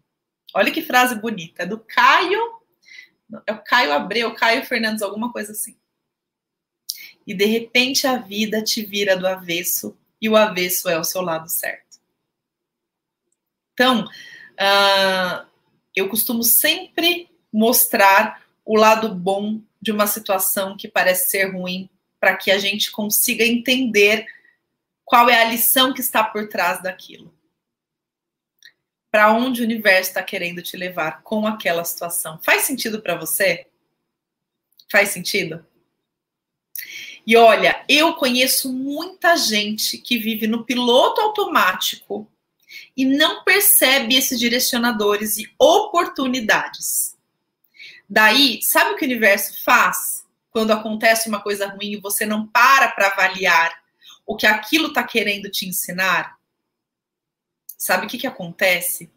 Olha 0.55 0.71
que 0.71 0.83
frase 0.83 1.15
bonita, 1.15 1.63
é 1.63 1.67
do 1.67 1.79
Caio, 1.79 2.41
é 3.47 3.53
o 3.53 3.63
Caio 3.65 3.93
Abreu, 3.93 4.35
Caio 4.35 4.65
Fernandes, 4.67 5.03
alguma 5.03 5.33
coisa 5.33 5.53
assim 5.53 5.77
e 7.27 7.35
de 7.35 7.45
repente 7.45 8.07
a 8.07 8.17
vida 8.17 8.63
te 8.63 8.85
vira 8.85 9.17
do 9.17 9.27
avesso 9.27 9.97
e 10.21 10.29
o 10.29 10.37
avesso 10.37 10.89
é 10.89 10.99
o 10.99 11.05
seu 11.05 11.23
lado 11.23 11.49
certo. 11.49 11.99
Então, 13.73 14.05
uh, 14.05 15.47
eu 15.95 16.09
costumo 16.09 16.43
sempre 16.43 17.29
mostrar 17.53 18.43
o 18.65 18.77
lado 18.77 19.15
bom 19.15 19.61
de 19.83 19.91
uma 19.91 20.07
situação 20.07 20.77
que 20.77 20.87
parece 20.87 21.31
ser 21.31 21.53
ruim, 21.53 21.91
para 22.21 22.37
que 22.37 22.53
a 22.53 22.59
gente 22.59 22.93
consiga 22.93 23.45
entender 23.45 24.25
qual 25.05 25.29
é 25.29 25.43
a 25.43 25.51
lição 25.51 25.93
que 25.93 26.01
está 26.01 26.23
por 26.23 26.49
trás 26.49 26.81
daquilo. 26.81 27.35
Para 29.11 29.33
onde 29.33 29.61
o 29.61 29.65
universo 29.65 30.11
está 30.11 30.23
querendo 30.23 30.63
te 30.63 30.77
levar 30.77 31.23
com 31.23 31.45
aquela 31.47 31.85
situação. 31.85 32.41
Faz 32.43 32.63
sentido 32.63 33.03
para 33.03 33.17
você? 33.17 33.67
Faz 34.89 35.09
sentido? 35.09 35.67
E 37.27 37.37
olha, 37.37 37.85
eu 37.89 38.15
conheço 38.15 38.73
muita 38.73 39.37
gente 39.37 39.99
que 39.99 40.17
vive 40.17 40.47
no 40.47 40.65
piloto 40.65 41.21
automático 41.21 42.31
e 42.97 43.05
não 43.05 43.43
percebe 43.43 44.15
esses 44.17 44.39
direcionadores 44.39 45.37
e 45.37 45.53
oportunidades. 45.59 47.12
Daí, 48.13 48.61
sabe 48.61 48.91
o 48.91 48.97
que 48.97 49.07
o 49.07 49.09
universo 49.09 49.65
faz 49.65 50.27
quando 50.51 50.71
acontece 50.71 51.31
uma 51.31 51.41
coisa 51.41 51.67
ruim 51.67 51.93
e 51.93 52.01
você 52.01 52.27
não 52.27 52.47
para 52.47 52.89
para 52.89 53.07
avaliar 53.07 53.73
o 54.27 54.37
que 54.37 54.47
aquilo 54.47 54.89
está 54.89 55.03
querendo 55.03 55.51
te 55.51 55.67
ensinar? 55.67 56.37
Sabe 57.75 58.05
o 58.05 58.09
que, 58.11 58.19
que 58.19 58.27
acontece? 58.27 59.11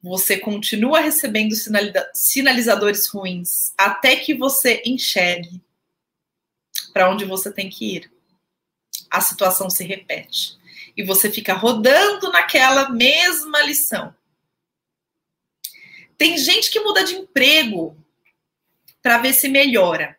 Você 0.00 0.38
continua 0.38 1.00
recebendo 1.00 1.56
sinalizadores 2.14 3.08
ruins 3.08 3.72
até 3.76 4.14
que 4.14 4.32
você 4.32 4.80
enxergue 4.86 5.60
para 6.92 7.10
onde 7.10 7.24
você 7.24 7.52
tem 7.52 7.68
que 7.68 7.96
ir. 7.96 8.12
A 9.10 9.20
situação 9.20 9.68
se 9.68 9.82
repete. 9.82 10.56
E 10.96 11.02
você 11.02 11.32
fica 11.32 11.52
rodando 11.52 12.30
naquela 12.30 12.90
mesma 12.90 13.60
lição. 13.62 14.14
Tem 16.16 16.38
gente 16.38 16.70
que 16.70 16.80
muda 16.80 17.04
de 17.04 17.14
emprego 17.14 17.96
para 19.02 19.18
ver 19.18 19.32
se 19.32 19.48
melhora. 19.48 20.18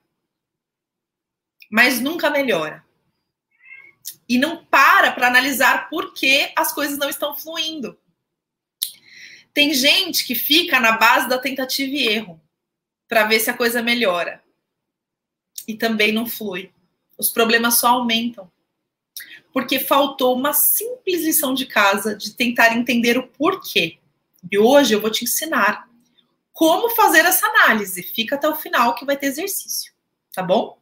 Mas 1.69 1.99
nunca 1.99 2.29
melhora. 2.29 2.85
E 4.29 4.37
não 4.37 4.63
para 4.65 5.11
para 5.11 5.27
analisar 5.27 5.89
por 5.89 6.13
que 6.13 6.51
as 6.55 6.73
coisas 6.73 6.97
não 6.97 7.09
estão 7.09 7.35
fluindo. 7.35 7.97
Tem 9.53 9.73
gente 9.73 10.25
que 10.25 10.35
fica 10.35 10.79
na 10.79 10.93
base 10.93 11.27
da 11.27 11.37
tentativa 11.37 11.91
e 11.91 12.07
erro 12.07 12.41
para 13.07 13.25
ver 13.25 13.39
se 13.39 13.49
a 13.49 13.57
coisa 13.57 13.81
melhora 13.81 14.43
e 15.67 15.75
também 15.75 16.11
não 16.11 16.25
flui. 16.25 16.71
Os 17.17 17.29
problemas 17.29 17.79
só 17.79 17.89
aumentam. 17.89 18.49
Porque 19.51 19.79
faltou 19.79 20.35
uma 20.35 20.53
simples 20.53 21.23
lição 21.23 21.53
de 21.53 21.65
casa 21.65 22.15
de 22.15 22.33
tentar 22.33 22.75
entender 22.75 23.17
o 23.17 23.27
porquê. 23.27 23.97
E 24.51 24.57
hoje 24.57 24.93
eu 24.93 25.01
vou 25.01 25.09
te 25.09 25.23
ensinar 25.23 25.87
como 26.53 26.89
fazer 26.89 27.19
essa 27.19 27.45
análise. 27.45 28.01
Fica 28.01 28.35
até 28.35 28.49
o 28.49 28.55
final 28.55 28.95
que 28.95 29.05
vai 29.05 29.15
ter 29.15 29.27
exercício, 29.27 29.93
tá 30.33 30.41
bom? 30.41 30.79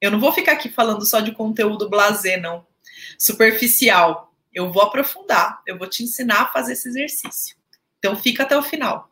Eu 0.00 0.10
não 0.10 0.20
vou 0.20 0.32
ficar 0.32 0.52
aqui 0.52 0.68
falando 0.68 1.04
só 1.04 1.20
de 1.20 1.32
conteúdo 1.32 1.88
blazer, 1.88 2.40
não. 2.40 2.66
Superficial. 3.18 4.32
Eu 4.52 4.70
vou 4.70 4.82
aprofundar, 4.82 5.62
eu 5.66 5.78
vou 5.78 5.88
te 5.88 6.02
ensinar 6.02 6.42
a 6.42 6.52
fazer 6.52 6.74
esse 6.74 6.88
exercício. 6.88 7.56
Então 7.98 8.14
fica 8.14 8.42
até 8.42 8.56
o 8.56 8.62
final. 8.62 9.10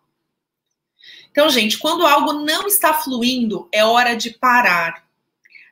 Então, 1.31 1.49
gente, 1.49 1.79
quando 1.79 2.07
algo 2.07 2.33
não 2.33 2.67
está 2.67 2.93
fluindo, 2.93 3.69
é 3.73 3.85
hora 3.85 4.15
de 4.15 4.31
parar, 4.31 5.09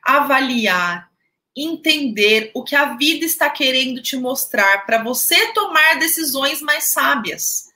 avaliar, 0.01 1.11
entender 1.55 2.51
o 2.53 2.63
que 2.63 2.75
a 2.75 2.95
vida 2.95 3.25
está 3.25 3.49
querendo 3.49 4.01
te 4.01 4.17
mostrar 4.17 4.85
para 4.85 5.03
você 5.03 5.53
tomar 5.53 5.99
decisões 5.99 6.61
mais 6.61 6.91
sábias 6.91 7.68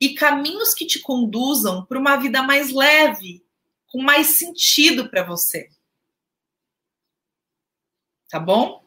e 0.00 0.14
caminhos 0.14 0.74
que 0.74 0.86
te 0.86 1.00
conduzam 1.00 1.84
para 1.84 1.98
uma 1.98 2.16
vida 2.16 2.42
mais 2.42 2.72
leve, 2.72 3.44
com 3.88 4.02
mais 4.02 4.38
sentido 4.38 5.08
para 5.08 5.22
você. 5.22 5.68
Tá 8.28 8.40
bom? 8.40 8.84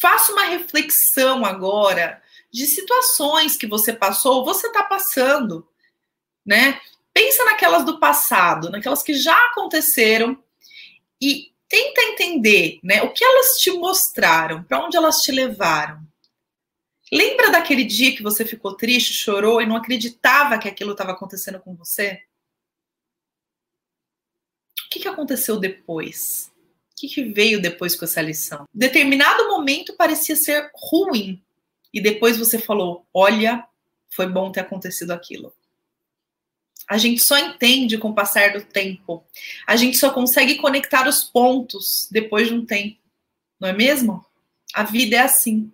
Faça 0.00 0.32
uma 0.32 0.44
reflexão 0.44 1.44
agora 1.44 2.22
de 2.52 2.66
situações 2.66 3.56
que 3.56 3.66
você 3.66 3.92
passou, 3.92 4.44
você 4.44 4.66
está 4.66 4.82
passando, 4.82 5.68
né? 6.44 6.80
Pensa 7.12 7.44
naquelas 7.44 7.84
do 7.84 7.98
passado, 7.98 8.70
naquelas 8.70 9.02
que 9.02 9.14
já 9.14 9.36
aconteceram 9.46 10.42
e 11.20 11.52
tenta 11.68 12.02
entender, 12.02 12.80
né, 12.82 13.00
o 13.02 13.12
que 13.12 13.24
elas 13.24 13.58
te 13.60 13.70
mostraram, 13.70 14.64
para 14.64 14.84
onde 14.84 14.96
elas 14.96 15.18
te 15.18 15.30
levaram. 15.30 16.04
Lembra 17.12 17.50
daquele 17.50 17.84
dia 17.84 18.14
que 18.14 18.22
você 18.22 18.44
ficou 18.44 18.76
triste, 18.76 19.12
chorou 19.12 19.60
e 19.60 19.66
não 19.66 19.76
acreditava 19.76 20.58
que 20.58 20.68
aquilo 20.68 20.92
estava 20.92 21.12
acontecendo 21.12 21.58
com 21.58 21.74
você? 21.74 22.22
O 24.86 24.90
que, 24.90 25.00
que 25.00 25.08
aconteceu 25.08 25.58
depois? 25.58 26.52
O 26.92 27.00
que, 27.00 27.08
que 27.08 27.24
veio 27.24 27.60
depois 27.60 27.96
com 27.96 28.04
essa 28.04 28.20
lição? 28.20 28.66
Determinado 28.72 29.48
momento 29.48 29.96
parecia 29.96 30.36
ser 30.36 30.70
ruim, 30.74 31.42
e 31.92 32.00
depois 32.00 32.38
você 32.38 32.58
falou: 32.58 33.06
Olha, 33.12 33.66
foi 34.08 34.26
bom 34.26 34.50
ter 34.50 34.60
acontecido 34.60 35.10
aquilo. 35.10 35.52
A 36.88 36.98
gente 36.98 37.22
só 37.22 37.38
entende 37.38 37.98
com 37.98 38.10
o 38.10 38.14
passar 38.14 38.52
do 38.52 38.64
tempo. 38.64 39.24
A 39.66 39.76
gente 39.76 39.96
só 39.96 40.10
consegue 40.10 40.56
conectar 40.56 41.08
os 41.08 41.22
pontos 41.22 42.08
depois 42.10 42.48
de 42.48 42.54
um 42.54 42.66
tempo. 42.66 42.98
Não 43.60 43.68
é 43.68 43.72
mesmo? 43.72 44.24
A 44.74 44.82
vida 44.82 45.16
é 45.16 45.20
assim. 45.20 45.72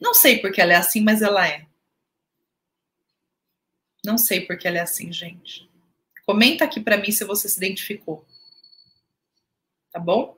Não 0.00 0.14
sei 0.14 0.38
porque 0.38 0.60
ela 0.60 0.72
é 0.72 0.76
assim, 0.76 1.00
mas 1.00 1.22
ela 1.22 1.46
é. 1.46 1.66
Não 4.04 4.16
sei 4.16 4.40
porque 4.42 4.66
ela 4.66 4.78
é 4.78 4.82
assim, 4.82 5.12
gente. 5.12 5.68
Comenta 6.24 6.64
aqui 6.64 6.80
para 6.80 6.96
mim 6.96 7.10
se 7.10 7.24
você 7.24 7.48
se 7.48 7.56
identificou. 7.56 8.24
Tá 9.90 9.98
bom? 9.98 10.36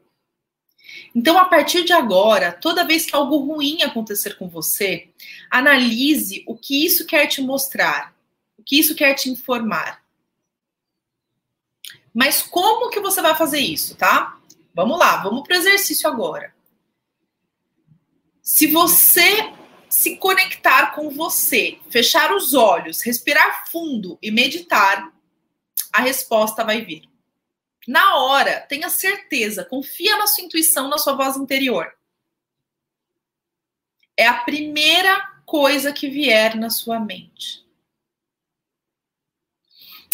Então, 1.14 1.38
a 1.38 1.44
partir 1.44 1.84
de 1.84 1.92
agora, 1.92 2.52
toda 2.52 2.86
vez 2.86 3.06
que 3.06 3.14
algo 3.14 3.38
ruim 3.38 3.82
acontecer 3.82 4.36
com 4.36 4.48
você, 4.48 5.08
analise 5.50 6.42
o 6.46 6.56
que 6.56 6.84
isso 6.84 7.06
quer 7.06 7.26
te 7.26 7.40
mostrar, 7.40 8.14
o 8.56 8.62
que 8.62 8.78
isso 8.78 8.94
quer 8.94 9.14
te 9.14 9.28
informar. 9.28 10.02
Mas 12.14 12.42
como 12.42 12.90
que 12.90 13.00
você 13.00 13.20
vai 13.22 13.36
fazer 13.36 13.60
isso, 13.60 13.96
tá? 13.96 14.38
Vamos 14.74 14.98
lá, 14.98 15.22
vamos 15.22 15.42
para 15.42 15.56
o 15.56 15.60
exercício 15.60 16.08
agora. 16.08 16.54
Se 18.52 18.66
você 18.66 19.54
se 19.88 20.16
conectar 20.16 20.92
com 20.92 21.08
você, 21.08 21.78
fechar 21.88 22.34
os 22.34 22.52
olhos, 22.52 23.00
respirar 23.00 23.70
fundo 23.70 24.18
e 24.20 24.28
meditar, 24.28 25.14
a 25.92 26.00
resposta 26.00 26.64
vai 26.64 26.84
vir. 26.84 27.08
Na 27.86 28.16
hora, 28.16 28.60
tenha 28.62 28.90
certeza, 28.90 29.64
confia 29.64 30.16
na 30.16 30.26
sua 30.26 30.42
intuição, 30.42 30.88
na 30.88 30.98
sua 30.98 31.12
voz 31.12 31.36
interior. 31.36 31.96
É 34.16 34.26
a 34.26 34.40
primeira 34.40 35.32
coisa 35.46 35.92
que 35.92 36.10
vier 36.10 36.56
na 36.56 36.70
sua 36.70 36.98
mente. 36.98 37.64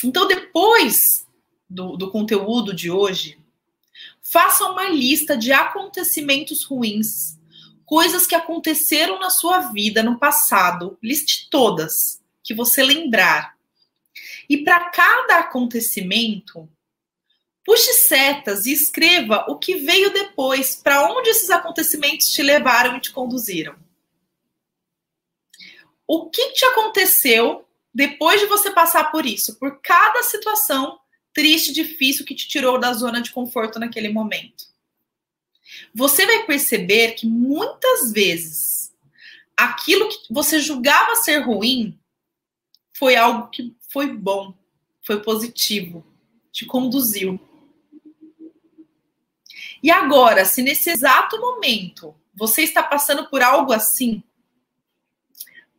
Então, 0.04 0.28
depois 0.28 1.26
do, 1.70 1.96
do 1.96 2.10
conteúdo 2.10 2.74
de 2.74 2.90
hoje, 2.90 3.40
faça 4.20 4.66
uma 4.66 4.90
lista 4.90 5.38
de 5.38 5.52
acontecimentos 5.52 6.64
ruins, 6.64 7.35
coisas 7.86 8.26
que 8.26 8.34
aconteceram 8.34 9.18
na 9.18 9.30
sua 9.30 9.72
vida 9.72 10.02
no 10.02 10.18
passado, 10.18 10.98
liste 11.02 11.48
todas 11.48 12.20
que 12.42 12.52
você 12.52 12.82
lembrar. 12.82 13.56
E 14.48 14.58
para 14.58 14.90
cada 14.90 15.38
acontecimento, 15.38 16.68
puxe 17.64 17.92
setas 17.94 18.66
e 18.66 18.72
escreva 18.72 19.46
o 19.48 19.58
que 19.58 19.76
veio 19.76 20.12
depois, 20.12 20.76
para 20.76 21.10
onde 21.10 21.30
esses 21.30 21.50
acontecimentos 21.50 22.26
te 22.26 22.42
levaram 22.42 22.96
e 22.96 23.00
te 23.00 23.12
conduziram. 23.12 23.76
O 26.06 26.28
que 26.28 26.52
te 26.52 26.64
aconteceu 26.66 27.66
depois 27.92 28.40
de 28.40 28.46
você 28.46 28.70
passar 28.70 29.10
por 29.10 29.24
isso, 29.24 29.58
por 29.58 29.80
cada 29.80 30.22
situação 30.22 30.98
triste, 31.32 31.72
difícil 31.72 32.24
que 32.24 32.34
te 32.34 32.48
tirou 32.48 32.78
da 32.78 32.92
zona 32.92 33.20
de 33.20 33.30
conforto 33.30 33.78
naquele 33.78 34.08
momento. 34.08 34.64
Você 35.96 36.26
vai 36.26 36.44
perceber 36.44 37.12
que 37.12 37.26
muitas 37.26 38.12
vezes 38.12 38.94
aquilo 39.56 40.08
que 40.08 40.30
você 40.30 40.60
julgava 40.60 41.16
ser 41.16 41.38
ruim 41.38 41.98
foi 42.94 43.16
algo 43.16 43.48
que 43.48 43.74
foi 43.88 44.12
bom, 44.12 44.54
foi 45.02 45.22
positivo, 45.22 46.06
te 46.52 46.66
conduziu. 46.66 47.40
E 49.82 49.90
agora, 49.90 50.44
se 50.44 50.62
nesse 50.62 50.90
exato 50.90 51.40
momento 51.40 52.14
você 52.34 52.62
está 52.62 52.82
passando 52.82 53.30
por 53.30 53.42
algo 53.42 53.72
assim, 53.72 54.22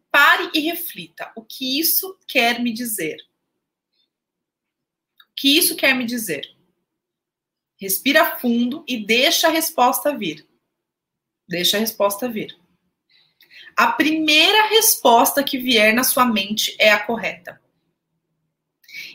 pare 0.09 0.49
e 0.53 0.61
reflita: 0.61 1.31
o 1.35 1.43
que 1.43 1.79
isso 1.79 2.17
quer 2.27 2.59
me 2.59 2.73
dizer? 2.73 3.17
que 5.37 5.55
isso 5.55 5.75
quer 5.75 5.93
me 5.93 6.03
dizer? 6.03 6.56
Respira 7.77 8.37
fundo 8.37 8.83
e 8.87 9.05
deixa 9.05 9.47
a 9.47 9.51
resposta 9.51 10.17
vir. 10.17 10.47
Deixa 11.47 11.77
a 11.77 11.79
resposta 11.79 12.27
vir. 12.27 12.57
A 13.75 13.91
primeira 13.91 14.67
resposta 14.69 15.43
que 15.43 15.59
vier 15.59 15.93
na 15.93 16.03
sua 16.03 16.25
mente 16.25 16.75
é 16.79 16.91
a 16.91 17.05
correta. 17.05 17.61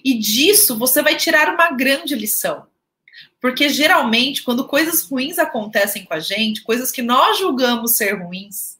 E 0.04 0.16
disso 0.16 0.78
você 0.78 1.02
vai 1.02 1.16
tirar 1.16 1.52
uma 1.52 1.72
grande 1.72 2.14
lição. 2.14 2.66
Porque 3.40 3.68
geralmente, 3.68 4.44
quando 4.44 4.68
coisas 4.68 5.02
ruins 5.02 5.38
acontecem 5.38 6.04
com 6.04 6.14
a 6.14 6.20
gente, 6.20 6.62
coisas 6.62 6.92
que 6.92 7.02
nós 7.02 7.38
julgamos 7.38 7.96
ser 7.96 8.22
ruins, 8.22 8.78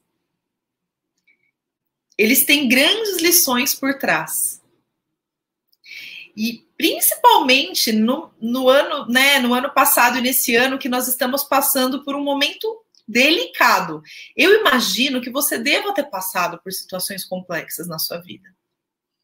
eles 2.17 2.45
têm 2.45 2.69
grandes 2.69 3.21
lições 3.21 3.75
por 3.75 3.99
trás. 3.99 4.63
E 6.37 6.65
principalmente 6.83 7.93
no, 7.93 8.35
no 8.41 8.69
ano, 8.69 9.07
né, 9.07 9.39
no 9.39 9.55
ano 9.55 9.73
passado 9.73 10.19
e 10.19 10.21
nesse 10.21 10.57
ano 10.57 10.81
que 10.81 10.89
nós 10.89 11.07
estamos 11.07 11.45
passando 11.45 12.03
por 12.03 12.17
um 12.17 12.25
momento 12.25 12.85
delicado. 13.07 14.03
Eu 14.37 14.59
imagino 14.59 15.21
que 15.21 15.31
você 15.31 15.59
deva 15.59 15.95
ter 15.95 16.11
passado 16.11 16.61
por 16.61 16.73
situações 16.73 17.25
complexas 17.25 17.87
na 17.87 18.01
sua 18.01 18.19
vida. 18.19 18.53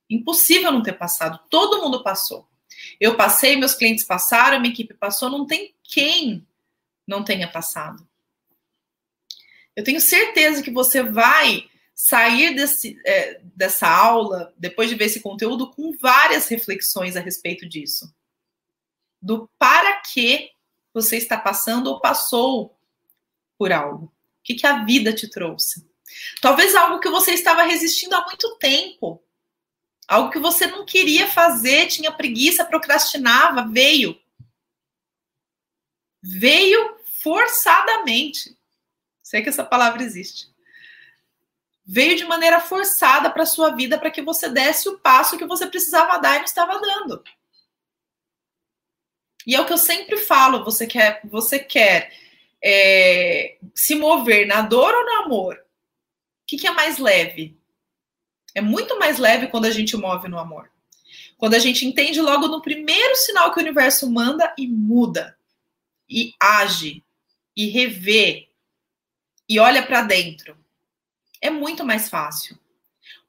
Impossível 0.09 0.71
não 0.71 0.85
ter 0.85 0.92
passado, 0.92 1.40
todo 1.51 1.83
mundo 1.83 2.05
passou. 2.05 2.47
Eu 3.01 3.16
passei, 3.16 3.57
meus 3.57 3.75
clientes 3.75 4.05
passaram, 4.05 4.61
minha 4.61 4.73
equipe 4.73 4.94
passou, 4.94 5.29
não 5.29 5.44
tem 5.44 5.75
quem 5.83 6.47
não 7.05 7.25
tenha 7.25 7.49
passado. 7.51 8.07
Eu 9.75 9.83
tenho 9.83 10.01
certeza 10.01 10.62
que 10.62 10.71
você 10.71 11.03
vai 11.03 11.68
sair 11.99 12.55
desse, 12.55 12.97
é, 13.05 13.41
dessa 13.57 13.89
aula, 13.89 14.55
depois 14.57 14.89
de 14.89 14.95
ver 14.95 15.07
esse 15.07 15.21
conteúdo, 15.21 15.73
com 15.73 15.91
várias 15.99 16.47
reflexões 16.47 17.17
a 17.17 17.21
respeito 17.21 17.69
disso. 17.69 18.15
Do 19.21 19.51
para 19.59 20.01
que 20.03 20.53
você 20.95 21.17
está 21.17 21.37
passando 21.37 21.89
ou 21.89 22.01
passou 22.01 22.79
por 23.59 23.73
algo. 23.73 24.07
O 24.07 24.13
que, 24.45 24.55
que 24.55 24.65
a 24.65 24.85
vida 24.85 25.13
te 25.13 25.29
trouxe. 25.29 25.85
Talvez 26.41 26.77
algo 26.77 27.01
que 27.01 27.11
você 27.11 27.33
estava 27.33 27.65
resistindo 27.65 28.15
há 28.15 28.25
muito 28.25 28.57
tempo. 28.59 29.21
Algo 30.07 30.31
que 30.31 30.39
você 30.39 30.69
não 30.69 30.87
queria 30.87 31.27
fazer, 31.27 31.89
tinha 31.89 32.13
preguiça, 32.13 32.65
procrastinava, 32.65 33.69
veio. 33.69 34.17
Veio 36.23 36.97
forçadamente. 37.25 38.57
Sei 39.21 39.43
que 39.43 39.49
essa 39.49 39.65
palavra 39.65 40.05
existe 40.05 40.57
veio 41.90 42.14
de 42.18 42.24
maneira 42.27 42.61
forçada 42.61 43.31
para 43.31 43.46
sua 43.46 43.70
vida 43.70 43.98
para 43.98 44.11
que 44.11 44.20
você 44.20 44.51
desse 44.51 44.90
o 44.90 44.98
passo 44.98 45.38
que 45.38 45.46
você 45.46 45.66
precisava 45.66 46.18
dar 46.18 46.35
e 46.35 46.38
não 46.40 46.44
estava 46.44 46.79
dando. 46.79 47.24
E 49.46 49.55
é 49.55 49.61
o 49.61 49.64
que 49.64 49.72
eu 49.72 49.79
sempre 49.79 50.18
falo: 50.18 50.62
você 50.62 50.87
quer, 50.87 51.22
você 51.24 51.59
quer 51.59 52.12
é, 52.62 53.57
se 53.74 53.94
mover 53.94 54.46
na 54.46 54.61
dor 54.61 54.94
ou 54.94 55.05
no 55.07 55.24
amor? 55.24 55.55
O 55.55 56.46
que, 56.46 56.59
que 56.59 56.66
é 56.66 56.72
mais 56.72 56.98
leve? 56.98 57.59
É 58.55 58.61
muito 58.61 58.98
mais 58.98 59.18
leve 59.18 59.46
quando 59.46 59.64
a 59.64 59.70
gente 59.70 59.96
move 59.96 60.29
no 60.29 60.38
amor. 60.38 60.70
Quando 61.38 61.55
a 61.55 61.59
gente 61.59 61.87
entende 61.87 62.20
logo 62.20 62.48
no 62.48 62.61
primeiro 62.61 63.16
sinal 63.16 63.53
que 63.53 63.59
o 63.59 63.62
universo 63.62 64.11
manda 64.11 64.53
e 64.59 64.66
muda, 64.66 65.38
e 66.09 66.35
age, 66.40 67.05
e 67.57 67.66
revê, 67.68 68.48
e 69.48 69.59
olha 69.59 69.87
para 69.87 70.03
dentro 70.03 70.59
é 71.40 71.51
muito 71.51 71.85
mais 71.85 72.09
fácil. 72.09 72.59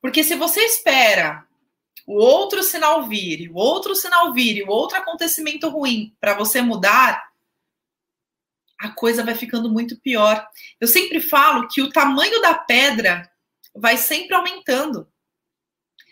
Porque 0.01 0.23
se 0.23 0.35
você 0.35 0.61
espera 0.61 1.45
o 2.07 2.13
outro 2.13 2.63
sinal 2.63 3.07
vir, 3.07 3.49
o 3.51 3.55
outro 3.55 3.95
sinal 3.95 4.33
vir, 4.33 4.63
o 4.63 4.71
outro 4.71 4.97
acontecimento 4.97 5.69
ruim 5.69 6.15
para 6.19 6.33
você 6.33 6.61
mudar, 6.61 7.29
a 8.79 8.89
coisa 8.89 9.23
vai 9.23 9.35
ficando 9.35 9.69
muito 9.69 9.99
pior. 9.99 10.47
Eu 10.79 10.87
sempre 10.87 11.19
falo 11.19 11.67
que 11.67 11.81
o 11.81 11.91
tamanho 11.91 12.41
da 12.41 12.53
pedra 12.53 13.29
vai 13.75 13.97
sempre 13.97 14.35
aumentando. 14.35 15.07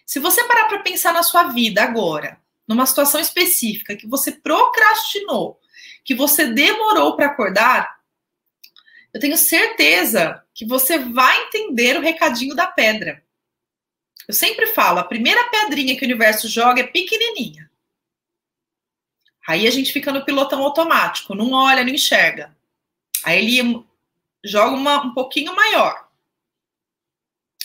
Se 0.06 0.20
você 0.20 0.44
parar 0.44 0.68
para 0.68 0.84
pensar 0.84 1.14
na 1.14 1.24
sua 1.24 1.46
vida 1.46 1.82
agora, 1.82 2.40
numa 2.68 2.86
situação 2.86 3.20
específica 3.20 3.96
que 3.96 4.06
você 4.06 4.34
procrastinou, 4.34 5.60
que 6.04 6.14
você 6.14 6.46
demorou 6.48 7.16
para 7.16 7.28
acordar, 7.28 7.97
eu 9.18 9.20
tenho 9.20 9.36
certeza 9.36 10.46
que 10.54 10.64
você 10.64 11.00
vai 11.00 11.46
entender 11.46 11.98
o 11.98 12.02
recadinho 12.02 12.56
da 12.56 12.68
pedra. 12.68 13.24
Eu 14.28 14.34
sempre 14.34 14.68
falo, 14.68 15.00
a 15.00 15.04
primeira 15.04 15.50
pedrinha 15.50 15.96
que 15.96 16.04
o 16.04 16.06
universo 16.06 16.48
joga 16.48 16.82
é 16.82 16.88
pequenininha. 16.88 17.68
Aí 19.48 19.66
a 19.66 19.72
gente 19.72 19.92
fica 19.92 20.12
no 20.12 20.24
pilotão 20.24 20.62
automático, 20.62 21.34
não 21.34 21.52
olha, 21.52 21.84
não 21.84 21.92
enxerga. 21.92 22.56
Aí 23.24 23.44
ele 23.44 23.84
joga 24.46 24.76
uma, 24.76 25.04
um 25.04 25.14
pouquinho 25.16 25.56
maior. 25.56 26.08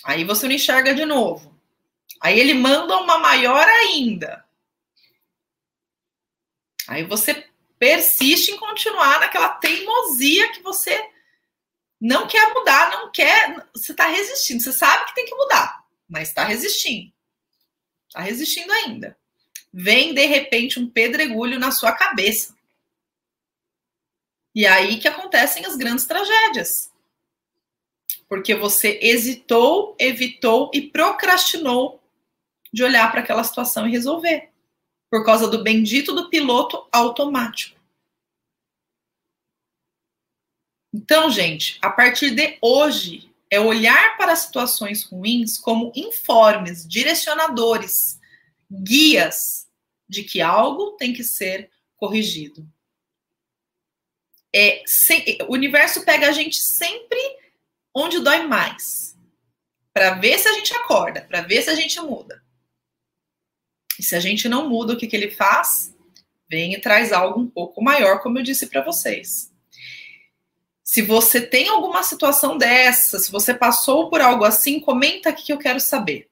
Aí 0.02 0.24
você 0.24 0.48
não 0.48 0.54
enxerga 0.54 0.94
de 0.94 1.04
novo. 1.04 1.60
Aí 2.18 2.40
ele 2.40 2.54
manda 2.54 2.96
uma 2.96 3.18
maior 3.18 3.68
ainda. 3.68 4.42
Aí 6.88 7.04
você 7.04 7.46
persiste 7.78 8.52
em 8.52 8.56
continuar 8.56 9.20
naquela 9.20 9.50
teimosia 9.50 10.50
que 10.52 10.62
você 10.62 11.11
não 12.02 12.26
quer 12.26 12.52
mudar, 12.52 12.90
não 12.90 13.10
quer. 13.10 13.66
Você 13.74 13.92
está 13.92 14.06
resistindo. 14.06 14.62
Você 14.62 14.72
sabe 14.72 15.06
que 15.06 15.14
tem 15.14 15.26
que 15.26 15.34
mudar, 15.34 15.84
mas 16.08 16.28
está 16.28 16.44
resistindo. 16.44 17.12
Está 18.08 18.20
resistindo 18.20 18.70
ainda 18.72 19.16
vem 19.72 20.12
de 20.12 20.26
repente 20.26 20.78
um 20.78 20.88
pedregulho 20.88 21.58
na 21.58 21.70
sua 21.70 21.92
cabeça. 21.92 22.54
E 24.54 24.66
aí 24.66 24.98
que 24.98 25.08
acontecem 25.08 25.64
as 25.64 25.76
grandes 25.76 26.04
tragédias. 26.04 26.92
Porque 28.28 28.54
você 28.54 28.98
hesitou, 29.00 29.96
evitou 29.98 30.70
e 30.74 30.82
procrastinou 30.82 32.02
de 32.72 32.84
olhar 32.84 33.10
para 33.10 33.20
aquela 33.20 33.44
situação 33.44 33.88
e 33.88 33.90
resolver. 33.90 34.50
Por 35.10 35.24
causa 35.24 35.48
do 35.48 35.62
bendito 35.62 36.14
do 36.14 36.28
piloto 36.28 36.86
automático. 36.92 37.80
Então, 40.92 41.30
gente, 41.30 41.78
a 41.80 41.90
partir 41.90 42.32
de 42.32 42.58
hoje, 42.60 43.32
é 43.50 43.58
olhar 43.60 44.16
para 44.16 44.36
situações 44.36 45.04
ruins 45.04 45.58
como 45.58 45.92
informes, 45.94 46.86
direcionadores, 46.86 48.18
guias 48.70 49.68
de 50.08 50.22
que 50.22 50.40
algo 50.40 50.92
tem 50.92 51.12
que 51.12 51.24
ser 51.24 51.70
corrigido. 51.96 52.66
É, 54.54 54.82
sem, 54.86 55.24
o 55.48 55.52
universo 55.52 56.04
pega 56.04 56.28
a 56.28 56.32
gente 56.32 56.56
sempre 56.56 57.18
onde 57.94 58.20
dói 58.20 58.46
mais, 58.46 59.16
para 59.92 60.14
ver 60.14 60.38
se 60.38 60.48
a 60.48 60.52
gente 60.54 60.74
acorda, 60.74 61.22
para 61.22 61.42
ver 61.42 61.62
se 61.62 61.70
a 61.70 61.74
gente 61.74 62.00
muda. 62.00 62.42
E 63.98 64.02
se 64.02 64.16
a 64.16 64.20
gente 64.20 64.48
não 64.48 64.68
muda, 64.68 64.94
o 64.94 64.96
que, 64.96 65.06
que 65.06 65.16
ele 65.16 65.30
faz? 65.30 65.94
Vem 66.48 66.74
e 66.74 66.80
traz 66.80 67.12
algo 67.12 67.40
um 67.40 67.48
pouco 67.48 67.82
maior, 67.82 68.22
como 68.22 68.38
eu 68.38 68.42
disse 68.42 68.66
para 68.66 68.82
vocês. 68.82 69.51
Se 70.82 71.02
você 71.02 71.40
tem 71.40 71.68
alguma 71.68 72.02
situação 72.02 72.58
dessa, 72.58 73.18
se 73.18 73.30
você 73.30 73.54
passou 73.54 74.10
por 74.10 74.20
algo 74.20 74.44
assim, 74.44 74.80
comenta 74.80 75.28
aqui 75.28 75.44
que 75.44 75.52
eu 75.52 75.58
quero 75.58 75.80
saber. 75.80 76.28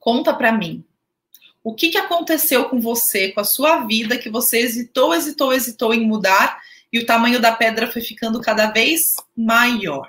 Conta 0.00 0.34
para 0.34 0.52
mim 0.52 0.84
o 1.64 1.74
que, 1.74 1.90
que 1.90 1.98
aconteceu 1.98 2.68
com 2.68 2.80
você, 2.80 3.30
com 3.30 3.40
a 3.40 3.44
sua 3.44 3.86
vida, 3.86 4.18
que 4.18 4.28
você 4.28 4.58
hesitou, 4.58 5.14
hesitou, 5.14 5.52
hesitou 5.52 5.94
em 5.94 6.04
mudar 6.04 6.60
e 6.92 6.98
o 6.98 7.06
tamanho 7.06 7.40
da 7.40 7.52
pedra 7.52 7.90
foi 7.90 8.02
ficando 8.02 8.40
cada 8.40 8.66
vez 8.66 9.14
maior. 9.36 10.08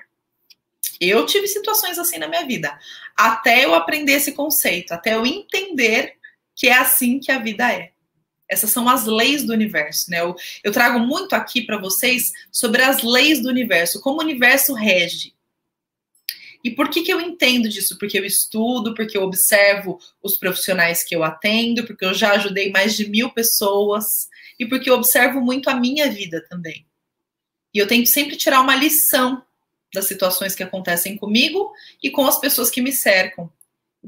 Eu 0.99 1.25
tive 1.25 1.47
situações 1.47 1.99
assim 1.99 2.17
na 2.17 2.27
minha 2.27 2.45
vida, 2.45 2.77
até 3.15 3.65
eu 3.65 3.75
aprender 3.75 4.13
esse 4.13 4.31
conceito, 4.31 4.93
até 4.93 5.13
eu 5.13 5.25
entender 5.25 6.15
que 6.55 6.67
é 6.67 6.73
assim 6.73 7.19
que 7.19 7.31
a 7.31 7.39
vida 7.39 7.71
é. 7.71 7.92
Essas 8.53 8.71
são 8.71 8.87
as 8.87 9.05
leis 9.05 9.43
do 9.45 9.51
universo, 9.51 10.09
né? 10.09 10.21
Eu, 10.21 10.35
eu 10.63 10.71
trago 10.71 10.99
muito 10.99 11.33
aqui 11.33 11.61
para 11.61 11.77
vocês 11.77 12.31
sobre 12.51 12.81
as 12.81 13.03
leis 13.03 13.41
do 13.41 13.49
universo, 13.49 13.99
como 13.99 14.19
o 14.19 14.23
universo 14.23 14.73
rege. 14.73 15.33
E 16.63 16.71
por 16.71 16.89
que, 16.89 17.01
que 17.01 17.11
eu 17.11 17.19
entendo 17.19 17.67
disso? 17.67 17.97
Porque 17.97 18.17
eu 18.17 18.23
estudo, 18.23 18.95
porque 18.95 19.17
eu 19.17 19.23
observo 19.23 19.99
os 20.21 20.37
profissionais 20.37 21.03
que 21.03 21.13
eu 21.13 21.23
atendo, 21.23 21.85
porque 21.85 22.05
eu 22.05 22.13
já 22.13 22.31
ajudei 22.31 22.71
mais 22.71 22.95
de 22.95 23.09
mil 23.09 23.29
pessoas 23.31 24.29
e 24.57 24.65
porque 24.65 24.89
eu 24.89 24.93
observo 24.93 25.41
muito 25.41 25.69
a 25.69 25.75
minha 25.75 26.09
vida 26.09 26.41
também. 26.49 26.85
E 27.73 27.79
eu 27.79 27.87
tento 27.87 28.07
sempre 28.07 28.37
tirar 28.37 28.61
uma 28.61 28.75
lição 28.75 29.43
das 29.93 30.05
situações 30.05 30.55
que 30.55 30.63
acontecem 30.63 31.17
comigo 31.17 31.73
e 32.01 32.09
com 32.09 32.25
as 32.25 32.39
pessoas 32.39 32.69
que 32.69 32.81
me 32.81 32.93
cercam. 32.93 33.51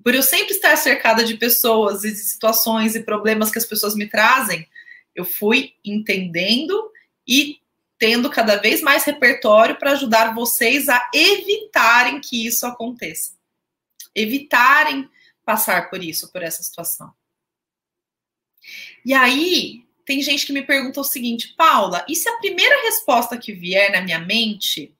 Por 0.04 0.14
eu 0.14 0.22
sempre 0.22 0.54
estar 0.54 0.76
cercada 0.76 1.24
de 1.24 1.38
pessoas 1.38 2.04
e 2.04 2.12
de 2.12 2.18
situações 2.18 2.96
e 2.96 3.04
problemas 3.04 3.52
que 3.52 3.58
as 3.58 3.66
pessoas 3.66 3.96
me 3.96 4.10
trazem, 4.10 4.68
eu 5.16 5.24
fui 5.24 5.74
entendendo 5.84 6.92
e 7.28 7.60
tendo 7.98 8.30
cada 8.30 8.58
vez 8.58 8.82
mais 8.82 9.04
repertório 9.06 9.78
para 9.78 9.92
ajudar 9.92 10.36
vocês 10.36 10.90
a 10.90 11.10
evitarem 11.14 12.20
que 12.20 12.46
isso 12.46 12.66
aconteça. 12.66 13.34
Evitarem 14.14 15.10
passar 15.46 15.90
por 15.90 16.04
isso, 16.04 16.32
por 16.32 16.44
essa 16.44 16.62
situação. 16.62 17.14
E 19.06 19.14
aí, 19.14 19.86
tem 20.06 20.22
gente 20.22 20.46
que 20.46 20.54
me 20.54 20.62
pergunta 20.62 21.00
o 21.00 21.04
seguinte, 21.04 21.54
Paula, 21.56 22.06
e 22.10 22.16
se 22.16 22.28
a 22.28 22.38
primeira 22.38 22.84
resposta 22.84 23.38
que 23.38 23.54
vier 23.54 23.92
na 23.92 24.02
minha 24.02 24.20
mente 24.20 24.94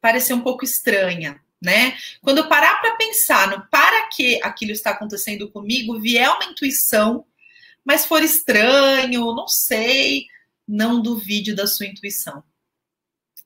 parecer 0.00 0.32
um 0.32 0.40
pouco 0.40 0.64
estranha, 0.64 1.42
né? 1.62 1.96
Quando 2.22 2.38
eu 2.38 2.48
parar 2.48 2.80
para 2.80 2.96
pensar 2.96 3.50
no 3.50 3.66
para 3.68 4.08
que 4.08 4.40
aquilo 4.42 4.72
está 4.72 4.90
acontecendo 4.90 5.50
comigo, 5.50 6.00
vier 6.00 6.28
uma 6.30 6.44
intuição, 6.44 7.24
mas 7.84 8.04
for 8.04 8.22
estranho, 8.22 9.34
não 9.34 9.48
sei, 9.48 10.26
não 10.66 11.00
duvide 11.00 11.54
da 11.54 11.66
sua 11.66 11.86
intuição. 11.86 12.42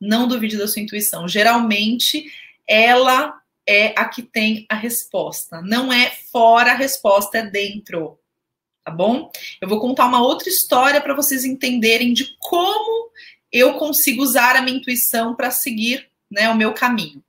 Não 0.01 0.27
duvide 0.27 0.57
da 0.57 0.67
sua 0.67 0.83
intuição. 0.83 1.29
Geralmente, 1.29 2.25
ela 2.67 3.41
é 3.67 3.95
a 3.97 4.05
que 4.09 4.23
tem 4.23 4.67
a 4.69 4.75
resposta. 4.75 5.63
Não 5.63 5.93
é 5.93 6.11
fora 6.11 6.73
a 6.73 6.77
resposta, 6.77 7.39
é 7.39 7.43
dentro. 7.49 8.19
Tá 8.85 8.91
bom? 8.91 9.31
Eu 9.61 9.69
vou 9.69 9.81
contar 9.81 10.07
uma 10.07 10.21
outra 10.21 10.49
história 10.49 11.01
para 11.01 11.15
vocês 11.15 11.45
entenderem 11.45 12.13
de 12.13 12.37
como 12.41 13.13
eu 13.53 13.75
consigo 13.75 14.23
usar 14.23 14.57
a 14.57 14.63
minha 14.63 14.77
intuição 14.77 15.37
para 15.37 15.53
seguir 15.53 16.11
né, 16.29 16.49
o 16.49 16.57
meu 16.57 16.75
caminho. 16.75 17.23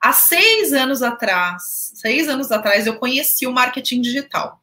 Há 0.00 0.12
seis 0.12 0.72
anos 0.72 1.02
atrás, 1.02 1.92
seis 1.94 2.28
anos 2.28 2.52
atrás, 2.52 2.86
eu 2.86 2.98
conheci 2.98 3.46
o 3.46 3.52
marketing 3.52 4.00
digital. 4.00 4.62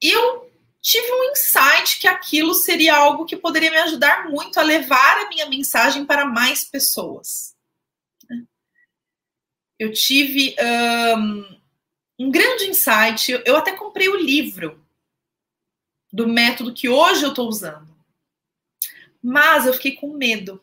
Eu 0.00 0.50
tive 0.80 1.10
um 1.10 1.30
insight 1.32 1.98
que 1.98 2.06
aquilo 2.06 2.54
seria 2.54 2.96
algo 2.96 3.24
que 3.24 3.36
poderia 3.36 3.70
me 3.70 3.78
ajudar 3.78 4.28
muito 4.28 4.58
a 4.58 4.62
levar 4.62 5.18
a 5.18 5.28
minha 5.28 5.46
mensagem 5.46 6.04
para 6.04 6.24
mais 6.24 6.64
pessoas. 6.64 7.56
Eu 9.78 9.92
tive 9.92 10.56
um, 11.16 11.58
um 12.26 12.30
grande 12.30 12.64
insight, 12.64 13.30
eu 13.44 13.56
até 13.56 13.72
comprei 13.72 14.08
o 14.08 14.16
livro 14.16 14.84
do 16.12 16.26
método 16.26 16.74
que 16.74 16.88
hoje 16.88 17.22
eu 17.22 17.30
estou 17.30 17.48
usando. 17.48 17.96
Mas 19.22 19.66
eu 19.66 19.74
fiquei 19.74 19.92
com 19.92 20.16
medo, 20.16 20.62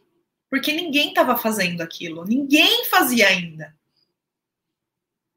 porque 0.55 0.71
ninguém 0.71 1.09
estava 1.09 1.35
fazendo 1.37 1.81
aquilo, 1.81 2.23
ninguém 2.23 2.85
fazia 2.85 3.27
ainda. 3.27 3.75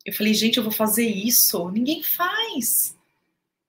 Eu 0.05 0.13
falei, 0.13 0.33
gente, 0.33 0.59
eu 0.59 0.63
vou 0.63 0.73
fazer 0.73 1.07
isso? 1.07 1.69
Ninguém 1.71 2.03
faz 2.03 2.97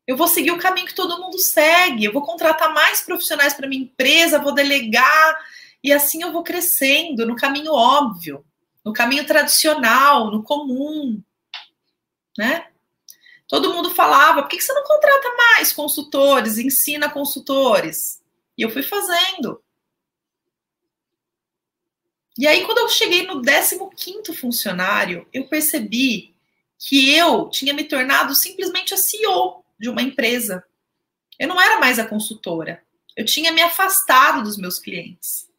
eu 0.10 0.18
vou 0.18 0.28
seguir 0.28 0.50
o 0.50 0.58
caminho 0.58 0.88
que 0.88 0.96
todo 0.96 1.20
mundo 1.20 1.38
segue, 1.38 2.04
eu 2.04 2.12
vou 2.12 2.24
contratar 2.24 2.74
mais 2.74 3.00
profissionais 3.00 3.54
para 3.54 3.68
minha 3.68 3.84
empresa, 3.84 4.40
vou 4.40 4.52
delegar, 4.52 5.38
e 5.84 5.94
assim 5.94 6.24
eu 6.24 6.32
vou 6.32 6.42
crescendo 6.42 7.28
no 7.28 7.36
caminho 7.36 7.72
óbvio, 7.72 8.44
no 8.84 8.92
caminho 8.92 9.24
tradicional, 9.28 10.32
no 10.32 10.42
comum, 10.42 11.22
né? 12.36 12.70
Todo 13.48 13.72
mundo 13.72 13.94
falava, 13.94 14.42
por 14.42 14.50
que 14.50 14.60
você 14.60 14.74
não 14.74 14.84
contrata 14.84 15.30
mais 15.38 15.72
consultores, 15.72 16.58
ensina 16.58 17.08
consultores? 17.08 18.20
E 18.58 18.64
eu 18.64 18.72
fui 18.72 18.82
fazendo. 18.82 19.62
E 22.40 22.48
aí, 22.48 22.66
quando 22.66 22.78
eu 22.78 22.88
cheguei 22.88 23.28
no 23.28 23.42
15 23.42 24.34
funcionário, 24.34 25.28
eu 25.34 25.50
percebi 25.50 26.34
que 26.78 27.14
eu 27.14 27.50
tinha 27.50 27.74
me 27.74 27.84
tornado 27.84 28.34
simplesmente 28.34 28.94
a 28.94 28.98
CEO 28.98 29.62
de 29.78 29.90
uma 29.90 30.02
empresa. 30.02 30.64
Eu 31.38 31.50
não 31.50 31.60
era 31.60 31.82
mais 31.82 32.00
a 32.00 32.08
consultora. 32.08 32.82
Eu 33.14 33.26
tinha 33.26 33.52
me 33.52 33.62
afastado 33.62 34.42
dos 34.42 34.58
meus 34.58 34.80
clientes. 34.80 35.50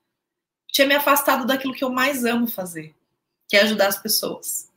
Eu 0.71 0.73
tinha 0.73 0.87
me 0.87 0.95
afastado 0.95 1.47
daquilo 1.47 1.75
que 1.75 1.85
eu 1.85 1.91
mais 1.91 2.25
amo 2.25 2.47
fazer, 2.47 2.95
que 3.47 3.59
é 3.59 3.61
ajudar 3.61 3.89
as 3.89 4.01
pessoas. 4.01 4.71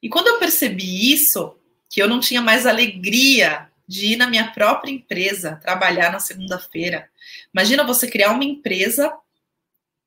E 0.00 0.08
quando 0.08 0.28
eu 0.28 0.38
percebi 0.38 1.12
isso, 1.12 1.56
que 1.88 2.00
eu 2.00 2.08
não 2.08 2.20
tinha 2.20 2.40
mais 2.40 2.68
alegria 2.68 3.68
de 3.84 4.12
ir 4.12 4.16
na 4.16 4.28
minha 4.28 4.52
própria 4.52 4.92
empresa 4.92 5.56
trabalhar 5.56 6.12
na 6.12 6.20
segunda-feira. 6.20 7.10
Imagina 7.52 7.82
você 7.82 8.08
criar 8.08 8.30
uma 8.30 8.44
empresa 8.44 9.12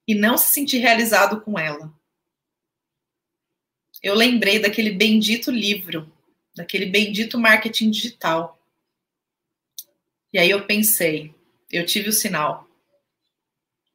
e 0.08 0.14
não 0.14 0.38
se 0.38 0.54
sentir 0.54 0.80
realizado 0.80 1.42
com 1.42 1.58
ela. 1.58 1.94
Eu 4.02 4.16
lembrei 4.16 4.60
daquele 4.60 4.92
bendito 4.92 5.50
livro, 5.50 6.12
daquele 6.56 6.86
bendito 6.86 7.40
marketing 7.40 7.90
digital. 7.90 8.60
E 10.34 10.38
aí 10.38 10.50
eu 10.50 10.66
pensei, 10.66 11.34
eu 11.72 11.86
tive 11.86 12.10
o 12.10 12.14
sinal, 12.14 12.68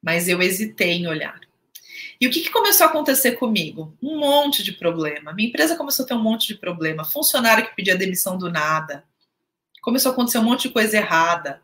mas 0.03 0.29
eu 0.29 0.41
hesitei 0.41 0.93
em 0.93 1.07
olhar. 1.07 1.41
E 2.21 2.27
o 2.27 2.31
que, 2.31 2.41
que, 2.41 2.51
começou 2.51 2.87
a 2.87 2.89
acontecer 2.89 3.33
comigo? 3.33 3.97
Um 4.03 4.19
monte 4.19 4.63
de 4.63 4.73
problema. 4.73 5.33
Minha 5.33 5.49
empresa 5.49 5.77
começou 5.77 6.05
a 6.05 6.09
ter 6.09 6.15
um 6.15 6.23
monte 6.23 6.49
de 6.49 6.57
problema. 6.57 7.05
Funcionário 7.05 7.69
que 7.69 7.77
pedia 7.77 7.97
demissão 7.97 8.37
do 8.37 8.51
nada. 8.51 9.05
Começou 9.81 10.11
a 10.11 10.13
acontecer 10.13 10.39
um 10.39 10.43
monte 10.43 10.63
de 10.63 10.71
coisa 10.71 10.97
errada. 10.97 11.63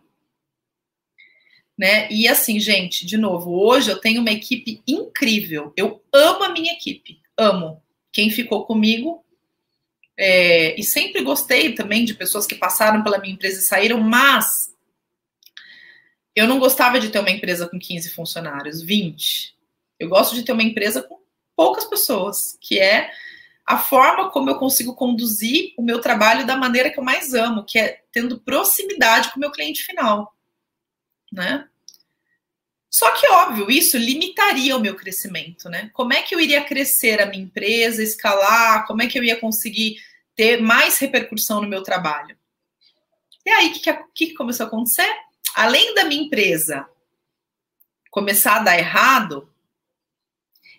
Né? 1.76 2.10
E 2.10 2.28
assim, 2.28 2.60
gente, 2.60 3.04
de 3.04 3.16
novo, 3.16 3.50
hoje 3.50 3.90
eu 3.90 4.00
tenho 4.00 4.20
uma 4.20 4.30
equipe 4.30 4.82
incrível. 4.86 5.72
Eu 5.76 6.02
amo 6.12 6.44
a 6.44 6.48
minha 6.50 6.72
equipe. 6.72 7.20
Amo. 7.36 7.82
Quem 8.12 8.30
ficou 8.30 8.64
comigo. 8.64 9.24
É, 10.16 10.78
e 10.78 10.84
sempre 10.84 11.22
gostei 11.22 11.72
também 11.72 12.04
de 12.04 12.14
pessoas 12.14 12.46
que 12.46 12.54
passaram 12.54 13.02
pela 13.02 13.18
minha 13.18 13.34
empresa 13.34 13.58
e 13.58 13.64
saíram, 13.64 13.98
mas 13.98 14.72
eu 16.36 16.46
não 16.46 16.60
gostava 16.60 17.00
de 17.00 17.08
ter 17.08 17.18
uma 17.18 17.30
empresa 17.30 17.68
com 17.68 17.76
15 17.76 18.10
funcionários, 18.10 18.80
20 18.80 19.54
eu 19.98 20.08
gosto 20.08 20.34
de 20.34 20.42
ter 20.42 20.52
uma 20.52 20.62
empresa 20.62 21.02
com 21.02 21.18
poucas 21.56 21.84
pessoas, 21.84 22.58
que 22.60 22.78
é 22.78 23.10
a 23.66 23.78
forma 23.78 24.30
como 24.30 24.50
eu 24.50 24.58
consigo 24.58 24.94
conduzir 24.94 25.72
o 25.78 25.82
meu 25.82 26.00
trabalho 26.00 26.46
da 26.46 26.56
maneira 26.56 26.90
que 26.90 26.98
eu 26.98 27.04
mais 27.04 27.32
amo, 27.32 27.64
que 27.64 27.78
é 27.78 28.02
tendo 28.12 28.40
proximidade 28.40 29.30
com 29.30 29.36
o 29.36 29.40
meu 29.40 29.50
cliente 29.50 29.82
final, 29.82 30.34
né? 31.34 31.68
Só 32.88 33.10
que, 33.10 33.26
óbvio, 33.26 33.70
isso 33.70 33.98
limitaria 33.98 34.76
o 34.76 34.80
meu 34.80 34.94
crescimento, 34.94 35.68
né? 35.68 35.90
Como 35.92 36.12
é 36.12 36.22
que 36.22 36.34
eu 36.34 36.40
iria 36.40 36.62
crescer 36.62 37.20
a 37.20 37.26
minha 37.26 37.42
empresa, 37.42 38.02
escalar, 38.02 38.86
como 38.86 39.02
é 39.02 39.08
que 39.08 39.18
eu 39.18 39.24
ia 39.24 39.38
conseguir 39.40 39.96
ter 40.36 40.62
mais 40.62 40.98
repercussão 40.98 41.60
no 41.60 41.68
meu 41.68 41.82
trabalho? 41.82 42.36
E 43.44 43.50
aí, 43.50 43.68
o 43.68 43.72
que, 43.72 43.80
que, 43.80 44.26
que 44.26 44.34
começou 44.34 44.64
a 44.64 44.66
acontecer? 44.68 45.12
Além 45.54 45.94
da 45.94 46.04
minha 46.04 46.22
empresa 46.22 46.88
começar 48.10 48.56
a 48.56 48.62
dar 48.62 48.78
errado, 48.78 49.52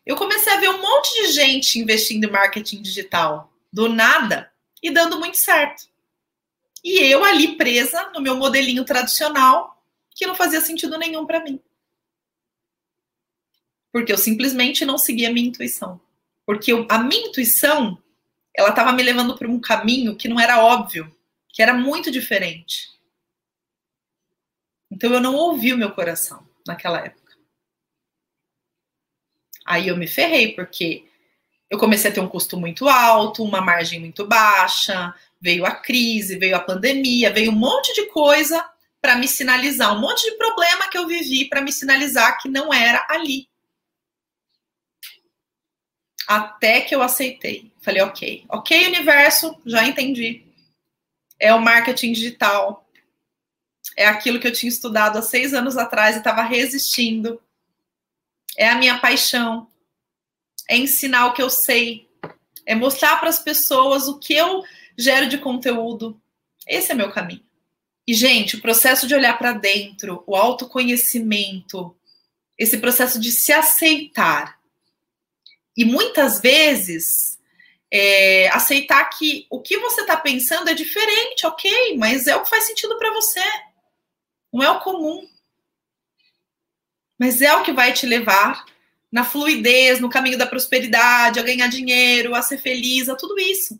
eu 0.05 0.15
comecei 0.15 0.53
a 0.53 0.59
ver 0.59 0.69
um 0.69 0.81
monte 0.81 1.13
de 1.15 1.33
gente 1.33 1.79
investindo 1.79 2.23
em 2.23 2.31
marketing 2.31 2.81
digital 2.81 3.51
do 3.73 3.89
nada 3.89 4.51
e 4.81 4.89
dando 4.89 5.19
muito 5.19 5.37
certo. 5.37 5.83
E 6.83 6.99
eu 6.99 7.25
ali 7.25 7.57
presa 7.57 8.11
no 8.13 8.21
meu 8.21 8.37
modelinho 8.37 8.85
tradicional, 8.85 9.74
que 10.15 10.25
não 10.25 10.33
fazia 10.33 10.61
sentido 10.61 10.97
nenhum 10.97 11.25
para 11.25 11.43
mim. 11.43 11.61
Porque 13.91 14.11
eu 14.11 14.17
simplesmente 14.17 14.85
não 14.85 14.97
seguia 14.97 15.29
a 15.29 15.33
minha 15.33 15.49
intuição. 15.49 15.99
Porque 16.45 16.71
eu, 16.71 16.87
a 16.89 16.99
minha 16.99 17.27
intuição, 17.27 18.01
ela 18.55 18.69
estava 18.69 18.93
me 18.93 19.03
levando 19.03 19.37
para 19.37 19.49
um 19.49 19.59
caminho 19.59 20.15
que 20.15 20.29
não 20.29 20.39
era 20.39 20.63
óbvio, 20.63 21.13
que 21.49 21.61
era 21.61 21.73
muito 21.73 22.09
diferente. 22.09 22.89
Então 24.89 25.13
eu 25.13 25.19
não 25.19 25.35
ouvi 25.35 25.73
o 25.73 25.77
meu 25.77 25.91
coração 25.91 26.47
naquela 26.65 26.99
época. 26.99 27.35
Aí 29.65 29.87
eu 29.89 29.97
me 29.97 30.07
ferrei, 30.07 30.53
porque 30.53 31.05
eu 31.69 31.77
comecei 31.77 32.11
a 32.11 32.13
ter 32.13 32.19
um 32.19 32.29
custo 32.29 32.57
muito 32.57 32.87
alto, 32.87 33.43
uma 33.43 33.59
margem 33.59 33.99
muito 33.99 34.25
baixa, 34.25 35.13
veio 35.41 35.65
a 35.65 35.71
crise, 35.71 36.37
veio 36.37 36.55
a 36.55 36.59
pandemia, 36.59 37.33
veio 37.33 37.51
um 37.51 37.55
monte 37.55 37.93
de 37.93 38.05
coisa 38.07 38.69
para 39.05 39.15
me 39.15 39.27
sinalizar, 39.27 39.95
um 39.95 40.01
monte 40.01 40.23
de 40.23 40.35
problema 40.35 40.89
que 40.89 40.97
eu 40.97 41.05
vivi 41.05 41.47
para 41.47 41.61
me 41.61 41.71
sinalizar 41.71 42.41
que 42.41 42.49
não 42.49 42.73
era 42.73 43.05
ali. 43.07 43.47
Até 46.27 46.81
que 46.81 46.95
eu 46.95 47.03
aceitei. 47.03 47.71
Falei, 47.81 48.01
ok, 48.01 48.45
ok, 48.49 48.87
universo, 48.87 49.61
já 49.63 49.85
entendi. 49.85 50.43
É 51.39 51.53
o 51.53 51.61
marketing 51.61 52.13
digital. 52.13 52.89
É 53.95 54.07
aquilo 54.07 54.39
que 54.39 54.47
eu 54.47 54.51
tinha 54.51 54.71
estudado 54.71 55.19
há 55.19 55.21
seis 55.21 55.53
anos 55.53 55.77
atrás 55.77 56.15
e 56.15 56.17
estava 56.17 56.41
resistindo 56.41 57.39
é 58.57 58.67
a 58.67 58.75
minha 58.75 58.97
paixão, 58.99 59.67
é 60.67 60.77
ensinar 60.77 61.27
o 61.27 61.33
que 61.33 61.43
eu 61.43 61.49
sei, 61.51 62.09
é 62.65 62.73
mostrar 62.73 63.19
para 63.19 63.29
as 63.29 63.37
pessoas 63.37 64.07
o 64.07 64.17
que 64.17 64.33
eu 64.33 64.63
gero 64.97 65.27
de 65.27 65.37
conteúdo. 65.37 66.19
Esse 66.65 66.91
é 66.91 66.95
meu 66.95 67.11
caminho. 67.11 67.44
E, 68.07 68.13
gente, 68.13 68.55
o 68.55 68.61
processo 68.61 69.07
de 69.07 69.15
olhar 69.15 69.37
para 69.37 69.53
dentro, 69.53 70.23
o 70.27 70.35
autoconhecimento, 70.35 71.95
esse 72.57 72.77
processo 72.77 73.19
de 73.19 73.31
se 73.31 73.51
aceitar. 73.51 74.59
E 75.75 75.83
muitas 75.83 76.39
vezes 76.39 77.39
é, 77.91 78.47
aceitar 78.49 79.03
que 79.09 79.47
o 79.49 79.59
que 79.59 79.77
você 79.77 80.01
está 80.01 80.15
pensando 80.17 80.69
é 80.69 80.73
diferente, 80.73 81.45
ok, 81.45 81.97
mas 81.97 82.27
é 82.27 82.35
o 82.35 82.43
que 82.43 82.49
faz 82.49 82.65
sentido 82.65 82.97
para 82.97 83.11
você. 83.11 83.43
Não 84.53 84.63
é 84.63 84.69
o 84.69 84.79
comum 84.79 85.27
mas 87.17 87.41
é 87.41 87.53
o 87.55 87.63
que 87.63 87.71
vai 87.71 87.93
te 87.93 88.05
levar 88.05 88.65
na 89.11 89.23
fluidez, 89.23 89.99
no 89.99 90.09
caminho 90.09 90.37
da 90.37 90.45
prosperidade, 90.45 91.39
a 91.39 91.43
ganhar 91.43 91.67
dinheiro, 91.67 92.35
a 92.35 92.41
ser 92.41 92.57
feliz, 92.57 93.07
a 93.07 93.15
tudo 93.15 93.39
isso. 93.39 93.79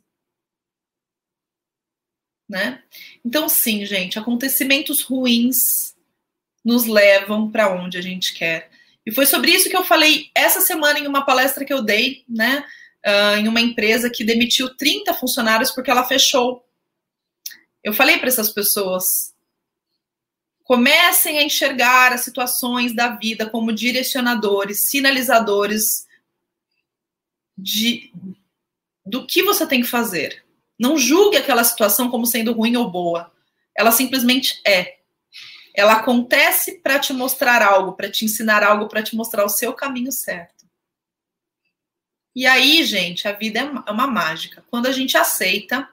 Né? 2.47 2.81
Então, 3.23 3.49
sim, 3.49 3.86
gente, 3.86 4.19
acontecimentos 4.19 5.01
ruins 5.01 5.95
nos 6.63 6.86
levam 6.86 7.51
para 7.51 7.73
onde 7.75 7.97
a 7.97 8.01
gente 8.01 8.34
quer. 8.34 8.69
E 9.05 9.12
foi 9.12 9.25
sobre 9.25 9.51
isso 9.51 9.69
que 9.69 9.77
eu 9.77 9.84
falei 9.84 10.29
essa 10.34 10.62
semana 10.62 10.99
em 10.99 11.08
uma 11.08 11.25
palestra 11.25 11.63
que 11.63 11.73
eu 11.73 11.84
dei, 11.84 12.23
né? 12.27 12.65
Uh, 13.05 13.38
em 13.38 13.47
uma 13.47 13.62
empresa 13.62 14.10
que 14.10 14.23
demitiu 14.23 14.75
30 14.75 15.13
funcionários 15.13 15.71
porque 15.71 15.91
ela 15.91 16.03
fechou. 16.03 16.65
Eu 17.84 17.93
falei 17.93 18.17
para 18.17 18.27
essas 18.27 18.49
pessoas: 18.49 19.03
Comecem 20.63 21.38
a 21.38 21.43
enxergar 21.43 22.12
as 22.12 22.21
situações 22.21 22.95
da 22.95 23.10
vida 23.10 23.47
como 23.47 23.71
direcionadores, 23.71 24.89
sinalizadores 24.89 26.08
de, 27.55 28.12
do 29.05 29.27
que 29.27 29.43
você 29.43 29.67
tem 29.67 29.81
que 29.81 29.88
fazer. 29.88 30.44
Não 30.79 30.97
julgue 30.97 31.38
aquela 31.38 31.63
situação 31.63 32.09
como 32.09 32.25
sendo 32.25 32.53
ruim 32.53 32.75
ou 32.75 32.89
boa. 32.89 33.31
Ela 33.75 33.91
simplesmente 33.91 34.61
é. 34.65 34.97
Ela 35.73 35.93
acontece 35.93 36.79
para 36.79 36.99
te 36.99 37.13
mostrar 37.13 37.61
algo, 37.61 37.93
para 37.93 38.09
te 38.09 38.25
ensinar 38.25 38.63
algo, 38.63 38.88
para 38.88 39.03
te 39.03 39.15
mostrar 39.15 39.45
o 39.45 39.49
seu 39.49 39.73
caminho 39.73 40.11
certo. 40.11 40.65
E 42.35 42.45
aí, 42.45 42.83
gente, 42.83 43.27
a 43.27 43.31
vida 43.31 43.59
é 43.59 43.91
uma 43.91 44.07
mágica. 44.07 44.63
Quando 44.69 44.88
a 44.88 44.91
gente 44.91 45.17
aceita 45.17 45.88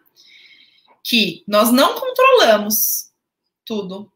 que 1.03 1.43
nós 1.47 1.73
não 1.73 1.99
controlamos 1.99 3.11
tudo, 3.65 4.13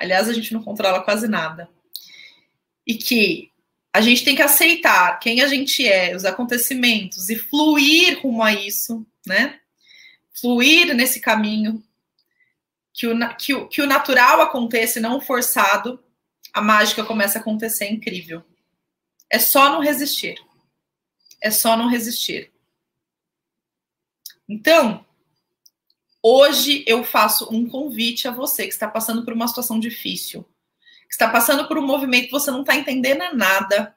Aliás, 0.00 0.30
a 0.30 0.32
gente 0.32 0.54
não 0.54 0.62
controla 0.62 1.02
quase 1.02 1.28
nada. 1.28 1.68
E 2.86 2.94
que 2.94 3.50
a 3.92 4.00
gente 4.00 4.24
tem 4.24 4.34
que 4.34 4.40
aceitar 4.40 5.18
quem 5.18 5.42
a 5.42 5.46
gente 5.46 5.86
é, 5.86 6.16
os 6.16 6.24
acontecimentos 6.24 7.28
e 7.28 7.36
fluir 7.36 8.18
rumo 8.22 8.42
a 8.42 8.50
isso, 8.50 9.06
né? 9.26 9.59
Fluir 10.40 10.94
nesse 10.94 11.20
caminho, 11.20 11.82
que 12.92 13.06
o, 13.06 13.36
que 13.36 13.54
o, 13.54 13.68
que 13.68 13.82
o 13.82 13.86
natural 13.86 14.40
aconteça 14.40 14.98
e 14.98 15.02
não 15.02 15.20
forçado, 15.20 16.02
a 16.52 16.60
mágica 16.60 17.04
começa 17.04 17.38
a 17.38 17.40
acontecer 17.40 17.90
incrível. 17.90 18.44
É 19.28 19.38
só 19.38 19.70
não 19.70 19.80
resistir. 19.80 20.36
É 21.40 21.50
só 21.50 21.76
não 21.76 21.88
resistir. 21.88 22.50
Então, 24.48 25.04
Hoje 26.22 26.84
eu 26.86 27.02
faço 27.02 27.48
um 27.50 27.66
convite 27.66 28.28
a 28.28 28.30
você 28.30 28.66
que 28.66 28.72
está 28.74 28.86
passando 28.86 29.24
por 29.24 29.32
uma 29.32 29.48
situação 29.48 29.80
difícil, 29.80 30.42
que 31.08 31.14
está 31.14 31.30
passando 31.30 31.66
por 31.66 31.78
um 31.78 31.86
movimento 31.86 32.26
que 32.26 32.32
você 32.32 32.50
não 32.50 32.60
está 32.60 32.76
entendendo 32.76 33.34
nada, 33.34 33.96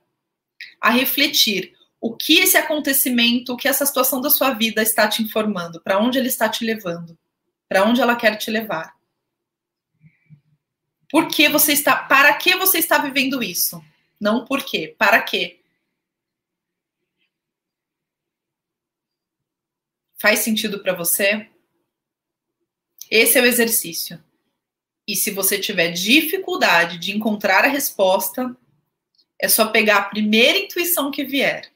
a 0.80 0.90
refletir 0.90 1.74
o 2.04 2.14
que 2.14 2.40
esse 2.40 2.58
acontecimento, 2.58 3.54
o 3.54 3.56
que 3.56 3.66
essa 3.66 3.86
situação 3.86 4.20
da 4.20 4.30
sua 4.30 4.54
vida 4.54 4.84
está 4.84 5.08
te 5.08 5.24
informando, 5.24 5.82
para 5.82 5.98
onde 5.98 6.20
ele 6.20 6.28
está 6.28 6.50
te 6.50 6.66
levando, 6.66 7.18
para 7.70 7.86
onde 7.86 8.02
ela 8.02 8.18
quer 8.18 8.36
te 8.36 8.52
levar. 8.52 8.94
Por 11.10 11.30
que 11.30 11.48
você 11.48 11.72
está, 11.72 11.96
para 11.96 12.34
que 12.34 12.58
você 12.58 12.78
está 12.78 12.98
vivendo 12.98 13.42
isso? 13.42 13.82
Não 14.20 14.44
por 14.44 14.66
quê, 14.66 14.94
para 15.00 15.22
quê? 15.22 15.62
Faz 20.20 20.40
sentido 20.40 20.84
para 20.84 20.94
você? 20.94 21.50
Esse 23.10 23.40
é 23.40 23.42
o 23.42 23.46
exercício. 23.46 24.22
E 25.08 25.16
se 25.16 25.32
você 25.32 25.58
tiver 25.58 25.94
dificuldade 25.94 26.98
de 26.98 27.16
encontrar 27.16 27.64
a 27.64 27.70
resposta, 27.70 28.54
é 29.40 29.48
só 29.48 29.70
pegar 29.70 30.00
a 30.00 30.10
primeira 30.10 30.58
intuição 30.58 31.10
que 31.10 31.24
vier. 31.24 31.73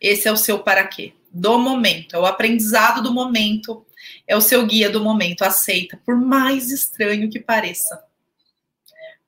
Esse 0.00 0.28
é 0.28 0.32
o 0.32 0.36
seu 0.36 0.58
para 0.60 0.86
quê? 0.86 1.14
Do 1.30 1.58
momento, 1.58 2.16
é 2.16 2.18
o 2.18 2.26
aprendizado 2.26 3.02
do 3.02 3.12
momento, 3.12 3.84
é 4.26 4.36
o 4.36 4.40
seu 4.40 4.66
guia 4.66 4.88
do 4.88 5.02
momento. 5.02 5.42
Aceita, 5.42 6.00
por 6.04 6.16
mais 6.16 6.70
estranho 6.70 7.30
que 7.30 7.40
pareça, 7.40 8.02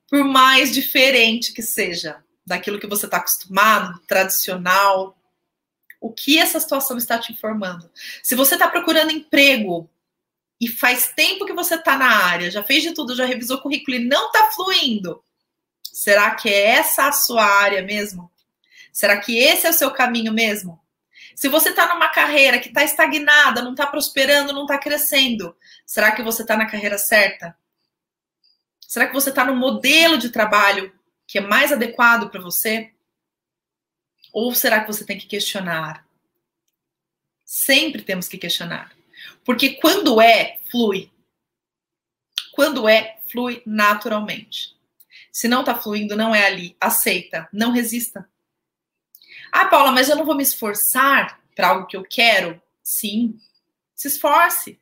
por 0.09 0.25
mais 0.25 0.73
diferente 0.73 1.53
que 1.53 1.63
seja 1.63 2.23
daquilo 2.49 2.81
que 2.81 2.87
você 2.87 3.05
está 3.05 3.19
acostumado, 3.19 4.01
tradicional. 4.07 5.17
O 6.01 6.11
que 6.11 6.39
essa 6.39 6.59
situação 6.59 6.97
está 6.97 7.19
te 7.19 7.33
informando? 7.33 7.91
Se 8.23 8.35
você 8.35 8.55
está 8.55 8.69
procurando 8.69 9.13
emprego 9.13 9.91
e 10.61 10.67
faz 10.67 11.13
tempo 11.15 11.45
que 11.45 11.53
você 11.53 11.75
está 11.75 11.97
na 11.97 12.25
área, 12.25 12.51
já 12.51 12.65
fez 12.65 12.83
de 12.83 12.93
tudo, 12.93 13.15
já 13.15 13.27
revisou 13.27 13.59
o 13.59 13.61
currículo 13.61 13.97
e 13.97 14.05
não 14.05 14.29
está 14.29 14.51
fluindo, 14.53 15.23
será 15.85 16.35
que 16.35 16.49
é 16.49 16.71
essa 16.71 17.09
a 17.09 17.13
sua 17.13 17.45
área 17.45 17.83
mesmo? 17.83 18.31
Será 18.99 19.17
que 19.17 19.39
esse 19.39 19.65
é 19.65 19.71
o 19.71 19.73
seu 19.73 19.93
caminho 19.93 20.33
mesmo? 20.33 20.85
Se 21.37 21.49
você 21.49 21.69
está 21.69 21.87
numa 21.87 22.09
carreira 22.09 22.59
que 22.59 22.67
está 22.67 22.83
estagnada, 22.83 23.63
não 23.63 23.71
está 23.71 23.87
prosperando, 23.87 24.53
não 24.53 24.63
está 24.63 24.77
crescendo, 24.77 25.57
será 25.87 26.11
que 26.11 26.21
você 26.21 26.43
está 26.43 26.57
na 26.57 26.67
carreira 26.67 26.99
certa? 26.99 27.57
Será 28.81 29.07
que 29.07 29.15
você 29.15 29.31
está 29.31 29.45
no 29.45 29.55
modelo 29.55 30.19
de 30.19 30.31
trabalho 30.31 30.93
que 31.29 31.39
é 31.39 31.41
mais 31.41 31.71
adequado 31.71 32.29
para 32.29 32.41
você? 32.41 32.93
Ou 34.33 34.53
será 34.53 34.81
que 34.81 34.89
você 34.89 35.05
tem 35.05 35.17
que 35.17 35.29
questionar? 35.29 36.05
Sempre 37.45 38.03
temos 38.03 38.27
que 38.27 38.37
questionar. 38.37 38.93
Porque 39.45 39.75
quando 39.75 40.21
é, 40.21 40.59
flui. 40.69 41.09
Quando 42.51 42.89
é, 42.89 43.21
flui 43.31 43.63
naturalmente. 43.65 44.77
Se 45.31 45.47
não 45.47 45.61
está 45.61 45.77
fluindo, 45.77 46.17
não 46.17 46.35
é 46.35 46.45
ali. 46.45 46.77
Aceita, 46.81 47.49
não 47.53 47.71
resista. 47.71 48.29
Ah, 49.53 49.67
Paula, 49.67 49.93
mas 49.93 50.09
eu 50.09 50.17
não 50.17 50.25
vou 50.25 50.35
me 50.35 50.43
esforçar 50.43 51.41
para 51.55 51.69
algo 51.69 51.87
que 51.87 51.97
eu 51.97 52.05
quero? 52.05 52.61
Sim. 52.83 53.41
Se 53.95 54.09
esforce. 54.09 54.81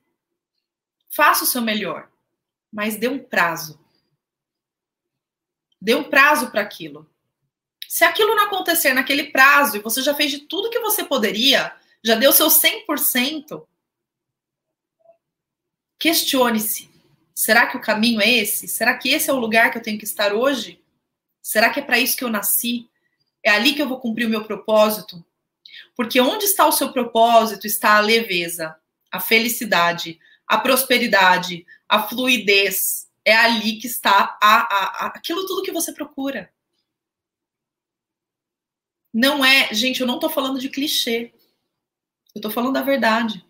Faça 1.09 1.45
o 1.45 1.47
seu 1.47 1.63
melhor. 1.63 2.11
Mas 2.73 2.97
dê 2.97 3.09
um 3.09 3.19
prazo. 3.19 3.81
Dê 5.81 5.95
um 5.95 6.05
prazo 6.05 6.51
para 6.51 6.61
aquilo. 6.61 7.09
Se 7.89 8.05
aquilo 8.05 8.35
não 8.35 8.45
acontecer 8.45 8.93
naquele 8.93 9.31
prazo 9.31 9.77
e 9.77 9.81
você 9.81 10.03
já 10.03 10.15
fez 10.15 10.31
de 10.31 10.41
tudo 10.41 10.71
que 10.71 10.81
você 10.81 11.05
poderia, 11.05 11.75
já 12.03 12.15
deu 12.15 12.33
seu 12.33 12.49
100%, 12.49 13.67
questione-se. 15.99 16.91
Será 17.35 17.67
que 17.67 17.77
o 17.77 17.81
caminho 17.81 18.21
é 18.21 18.29
esse? 18.29 18.67
Será 18.67 18.97
que 18.97 19.11
esse 19.11 19.31
é 19.31 19.33
o 19.33 19.39
lugar 19.39 19.71
que 19.71 19.79
eu 19.79 19.83
tenho 19.83 19.99
que 19.99 20.05
estar 20.05 20.33
hoje? 20.33 20.83
Será 21.43 21.71
que 21.71 21.81
é 21.81 21.83
para 21.83 21.99
isso 21.99 22.17
que 22.17 22.25
eu 22.25 22.29
nasci? 22.29 22.89
É 23.47 23.51
ali 23.51 23.75
que 23.75 23.81
eu 23.81 23.89
vou 23.89 24.01
cumprir 24.01 24.27
o 24.27 24.29
meu 24.29 24.45
propósito? 24.45 25.25
Porque 25.95 26.21
onde 26.21 26.47
está 26.47 26.67
o 26.67 26.73
seu 26.73 26.93
propósito 26.93 27.65
está 27.65 27.97
a 27.97 28.01
leveza, 28.01 28.75
a 29.09 29.21
felicidade, 29.21 30.19
a 30.49 30.59
prosperidade, 30.59 31.65
a 31.89 32.03
fluidez. 32.03 33.09
É 33.25 33.37
ali 33.37 33.77
que 33.77 33.87
está 33.87 34.37
a, 34.43 34.57
a, 34.57 34.85
a, 34.85 35.07
aquilo 35.15 35.47
tudo 35.47 35.63
que 35.63 35.71
você 35.71 35.93
procura. 35.93 36.53
Não 39.15 39.45
é, 39.45 39.73
gente, 39.73 40.01
eu 40.01 40.09
não 40.09 40.17
estou 40.17 40.29
falando 40.29 40.59
de 40.59 40.69
clichê. 40.69 41.33
Eu 42.35 42.41
estou 42.41 42.51
falando 42.51 42.75
da 42.75 42.83
verdade. 42.83 43.47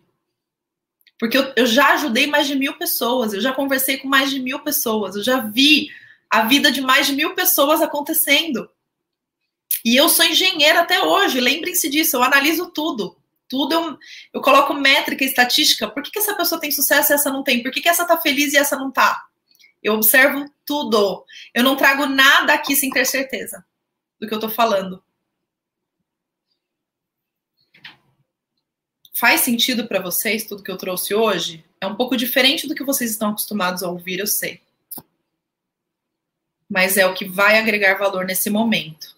Porque 1.17 1.39
eu, 1.39 1.53
eu 1.55 1.65
já 1.65 1.95
ajudei 1.95 2.27
mais 2.27 2.45
de 2.45 2.53
mil 2.53 2.77
pessoas, 2.77 3.33
eu 3.33 3.41
já 3.41 3.51
conversei 3.51 3.97
com 3.97 4.07
mais 4.07 4.29
de 4.29 4.39
mil 4.39 4.59
pessoas, 4.59 5.15
eu 5.15 5.23
já 5.23 5.39
vi 5.39 5.89
a 6.29 6.45
vida 6.45 6.71
de 6.71 6.81
mais 6.81 7.07
de 7.07 7.13
mil 7.13 7.33
pessoas 7.33 7.81
acontecendo. 7.81 8.69
E 9.83 9.95
eu 9.95 10.09
sou 10.09 10.25
engenheira 10.25 10.81
até 10.81 11.01
hoje, 11.01 11.39
lembrem-se 11.39 11.89
disso, 11.89 12.17
eu 12.17 12.23
analiso 12.23 12.71
tudo. 12.71 13.17
Tudo 13.47 13.73
eu, 13.73 13.97
eu 14.33 14.41
coloco 14.41 14.73
métrica 14.73 15.23
estatística. 15.23 15.87
Por 15.87 16.03
que, 16.03 16.11
que 16.11 16.19
essa 16.19 16.35
pessoa 16.35 16.59
tem 16.59 16.71
sucesso 16.71 17.11
e 17.11 17.15
essa 17.15 17.31
não 17.31 17.43
tem? 17.43 17.63
Por 17.63 17.71
que, 17.71 17.81
que 17.81 17.89
essa 17.89 18.05
tá 18.05 18.17
feliz 18.17 18.53
e 18.53 18.57
essa 18.57 18.75
não 18.75 18.91
tá? 18.91 19.25
Eu 19.81 19.93
observo 19.93 20.45
tudo. 20.65 21.23
Eu 21.53 21.63
não 21.63 21.77
trago 21.77 22.05
nada 22.05 22.53
aqui 22.53 22.75
sem 22.75 22.89
ter 22.89 23.05
certeza 23.05 23.65
do 24.19 24.27
que 24.27 24.33
eu 24.33 24.39
tô 24.39 24.49
falando. 24.49 25.01
Faz 29.13 29.41
sentido 29.41 29.87
para 29.87 29.99
vocês 29.99 30.45
tudo 30.45 30.61
que 30.61 30.69
eu 30.69 30.77
trouxe 30.77 31.15
hoje? 31.15 31.65
É 31.81 31.87
um 31.87 31.95
pouco 31.95 32.15
diferente 32.15 32.67
do 32.67 32.75
que 32.75 32.83
vocês 32.83 33.09
estão 33.09 33.29
acostumados 33.29 33.81
a 33.81 33.89
ouvir, 33.89 34.19
eu 34.19 34.27
sei. 34.27 34.61
Mas 36.69 36.97
é 36.97 37.05
o 37.07 37.15
que 37.15 37.25
vai 37.25 37.57
agregar 37.57 37.97
valor 37.97 38.25
nesse 38.25 38.49
momento. 38.49 39.16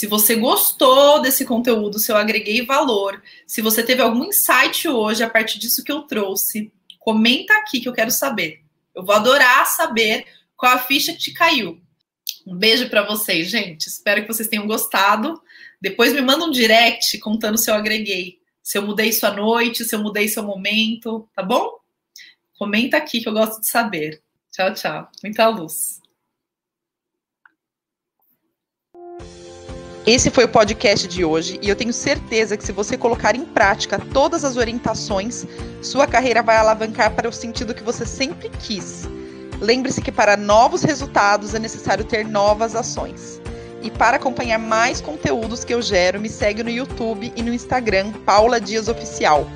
Se 0.00 0.06
você 0.06 0.34
gostou 0.34 1.20
desse 1.20 1.44
conteúdo, 1.44 1.98
se 1.98 2.10
eu 2.10 2.16
agreguei 2.16 2.64
valor, 2.64 3.22
se 3.46 3.60
você 3.60 3.82
teve 3.82 4.00
algum 4.00 4.24
insight 4.24 4.88
hoje 4.88 5.22
a 5.22 5.28
partir 5.28 5.58
disso 5.58 5.84
que 5.84 5.92
eu 5.92 6.04
trouxe, 6.04 6.72
comenta 6.98 7.52
aqui 7.58 7.80
que 7.80 7.86
eu 7.86 7.92
quero 7.92 8.10
saber. 8.10 8.64
Eu 8.94 9.04
vou 9.04 9.14
adorar 9.14 9.66
saber 9.66 10.24
qual 10.56 10.72
a 10.72 10.78
ficha 10.78 11.12
que 11.12 11.18
te 11.18 11.32
caiu. 11.34 11.78
Um 12.46 12.56
beijo 12.56 12.88
para 12.88 13.06
vocês, 13.06 13.50
gente. 13.50 13.88
Espero 13.88 14.22
que 14.22 14.28
vocês 14.28 14.48
tenham 14.48 14.66
gostado. 14.66 15.38
Depois 15.78 16.14
me 16.14 16.22
manda 16.22 16.46
um 16.46 16.50
direct 16.50 17.18
contando 17.18 17.58
se 17.58 17.70
eu 17.70 17.74
agreguei, 17.74 18.38
se 18.62 18.78
eu 18.78 18.82
mudei 18.82 19.12
sua 19.12 19.32
noite, 19.32 19.84
se 19.84 19.94
eu 19.94 20.00
mudei 20.00 20.28
seu 20.28 20.42
momento, 20.42 21.28
tá 21.36 21.42
bom? 21.42 21.78
Comenta 22.58 22.96
aqui 22.96 23.20
que 23.20 23.28
eu 23.28 23.34
gosto 23.34 23.60
de 23.60 23.68
saber. 23.68 24.22
Tchau, 24.50 24.72
tchau. 24.72 25.10
Muita 25.22 25.46
luz. 25.48 25.99
Esse 30.06 30.30
foi 30.30 30.44
o 30.44 30.48
podcast 30.48 31.06
de 31.06 31.22
hoje 31.22 31.58
e 31.60 31.68
eu 31.68 31.76
tenho 31.76 31.92
certeza 31.92 32.56
que 32.56 32.64
se 32.64 32.72
você 32.72 32.96
colocar 32.96 33.36
em 33.36 33.44
prática 33.44 34.00
todas 34.14 34.44
as 34.44 34.56
orientações, 34.56 35.44
sua 35.82 36.06
carreira 36.06 36.42
vai 36.42 36.56
alavancar 36.56 37.14
para 37.14 37.28
o 37.28 37.32
sentido 37.32 37.74
que 37.74 37.82
você 37.82 38.06
sempre 38.06 38.48
quis. 38.48 39.06
Lembre-se 39.60 40.00
que 40.00 40.10
para 40.10 40.38
novos 40.38 40.82
resultados 40.82 41.54
é 41.54 41.58
necessário 41.58 42.02
ter 42.02 42.26
novas 42.26 42.74
ações. 42.74 43.42
E 43.82 43.90
para 43.90 44.16
acompanhar 44.16 44.58
mais 44.58 45.02
conteúdos 45.02 45.64
que 45.64 45.74
eu 45.74 45.82
gero, 45.82 46.18
me 46.18 46.30
segue 46.30 46.62
no 46.62 46.70
YouTube 46.70 47.30
e 47.36 47.42
no 47.42 47.52
Instagram 47.52 48.10
Paula 48.24 48.58
Dias 48.58 48.88
Oficial. 48.88 49.46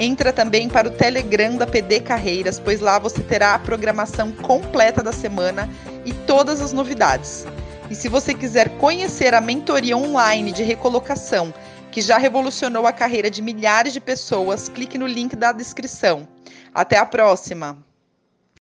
Entra 0.00 0.32
também 0.32 0.68
para 0.68 0.88
o 0.88 0.90
Telegram 0.90 1.56
da 1.56 1.66
PD 1.66 2.00
Carreiras, 2.00 2.58
pois 2.58 2.80
lá 2.80 2.98
você 2.98 3.22
terá 3.22 3.54
a 3.54 3.58
programação 3.58 4.32
completa 4.32 5.00
da 5.00 5.12
semana 5.12 5.70
e 6.04 6.12
todas 6.12 6.60
as 6.60 6.72
novidades. 6.72 7.46
E 7.88 7.94
se 7.94 8.08
você 8.08 8.34
quiser 8.34 8.68
conhecer 8.78 9.32
a 9.32 9.40
mentoria 9.40 9.96
online 9.96 10.50
de 10.50 10.64
recolocação, 10.64 11.54
que 11.92 12.00
já 12.00 12.18
revolucionou 12.18 12.86
a 12.86 12.92
carreira 12.92 13.30
de 13.30 13.40
milhares 13.40 13.92
de 13.92 14.00
pessoas, 14.00 14.68
clique 14.68 14.98
no 14.98 15.06
link 15.06 15.36
da 15.36 15.52
descrição. 15.52 16.26
Até 16.74 16.98
a 16.98 17.06
próxima! 17.06 17.85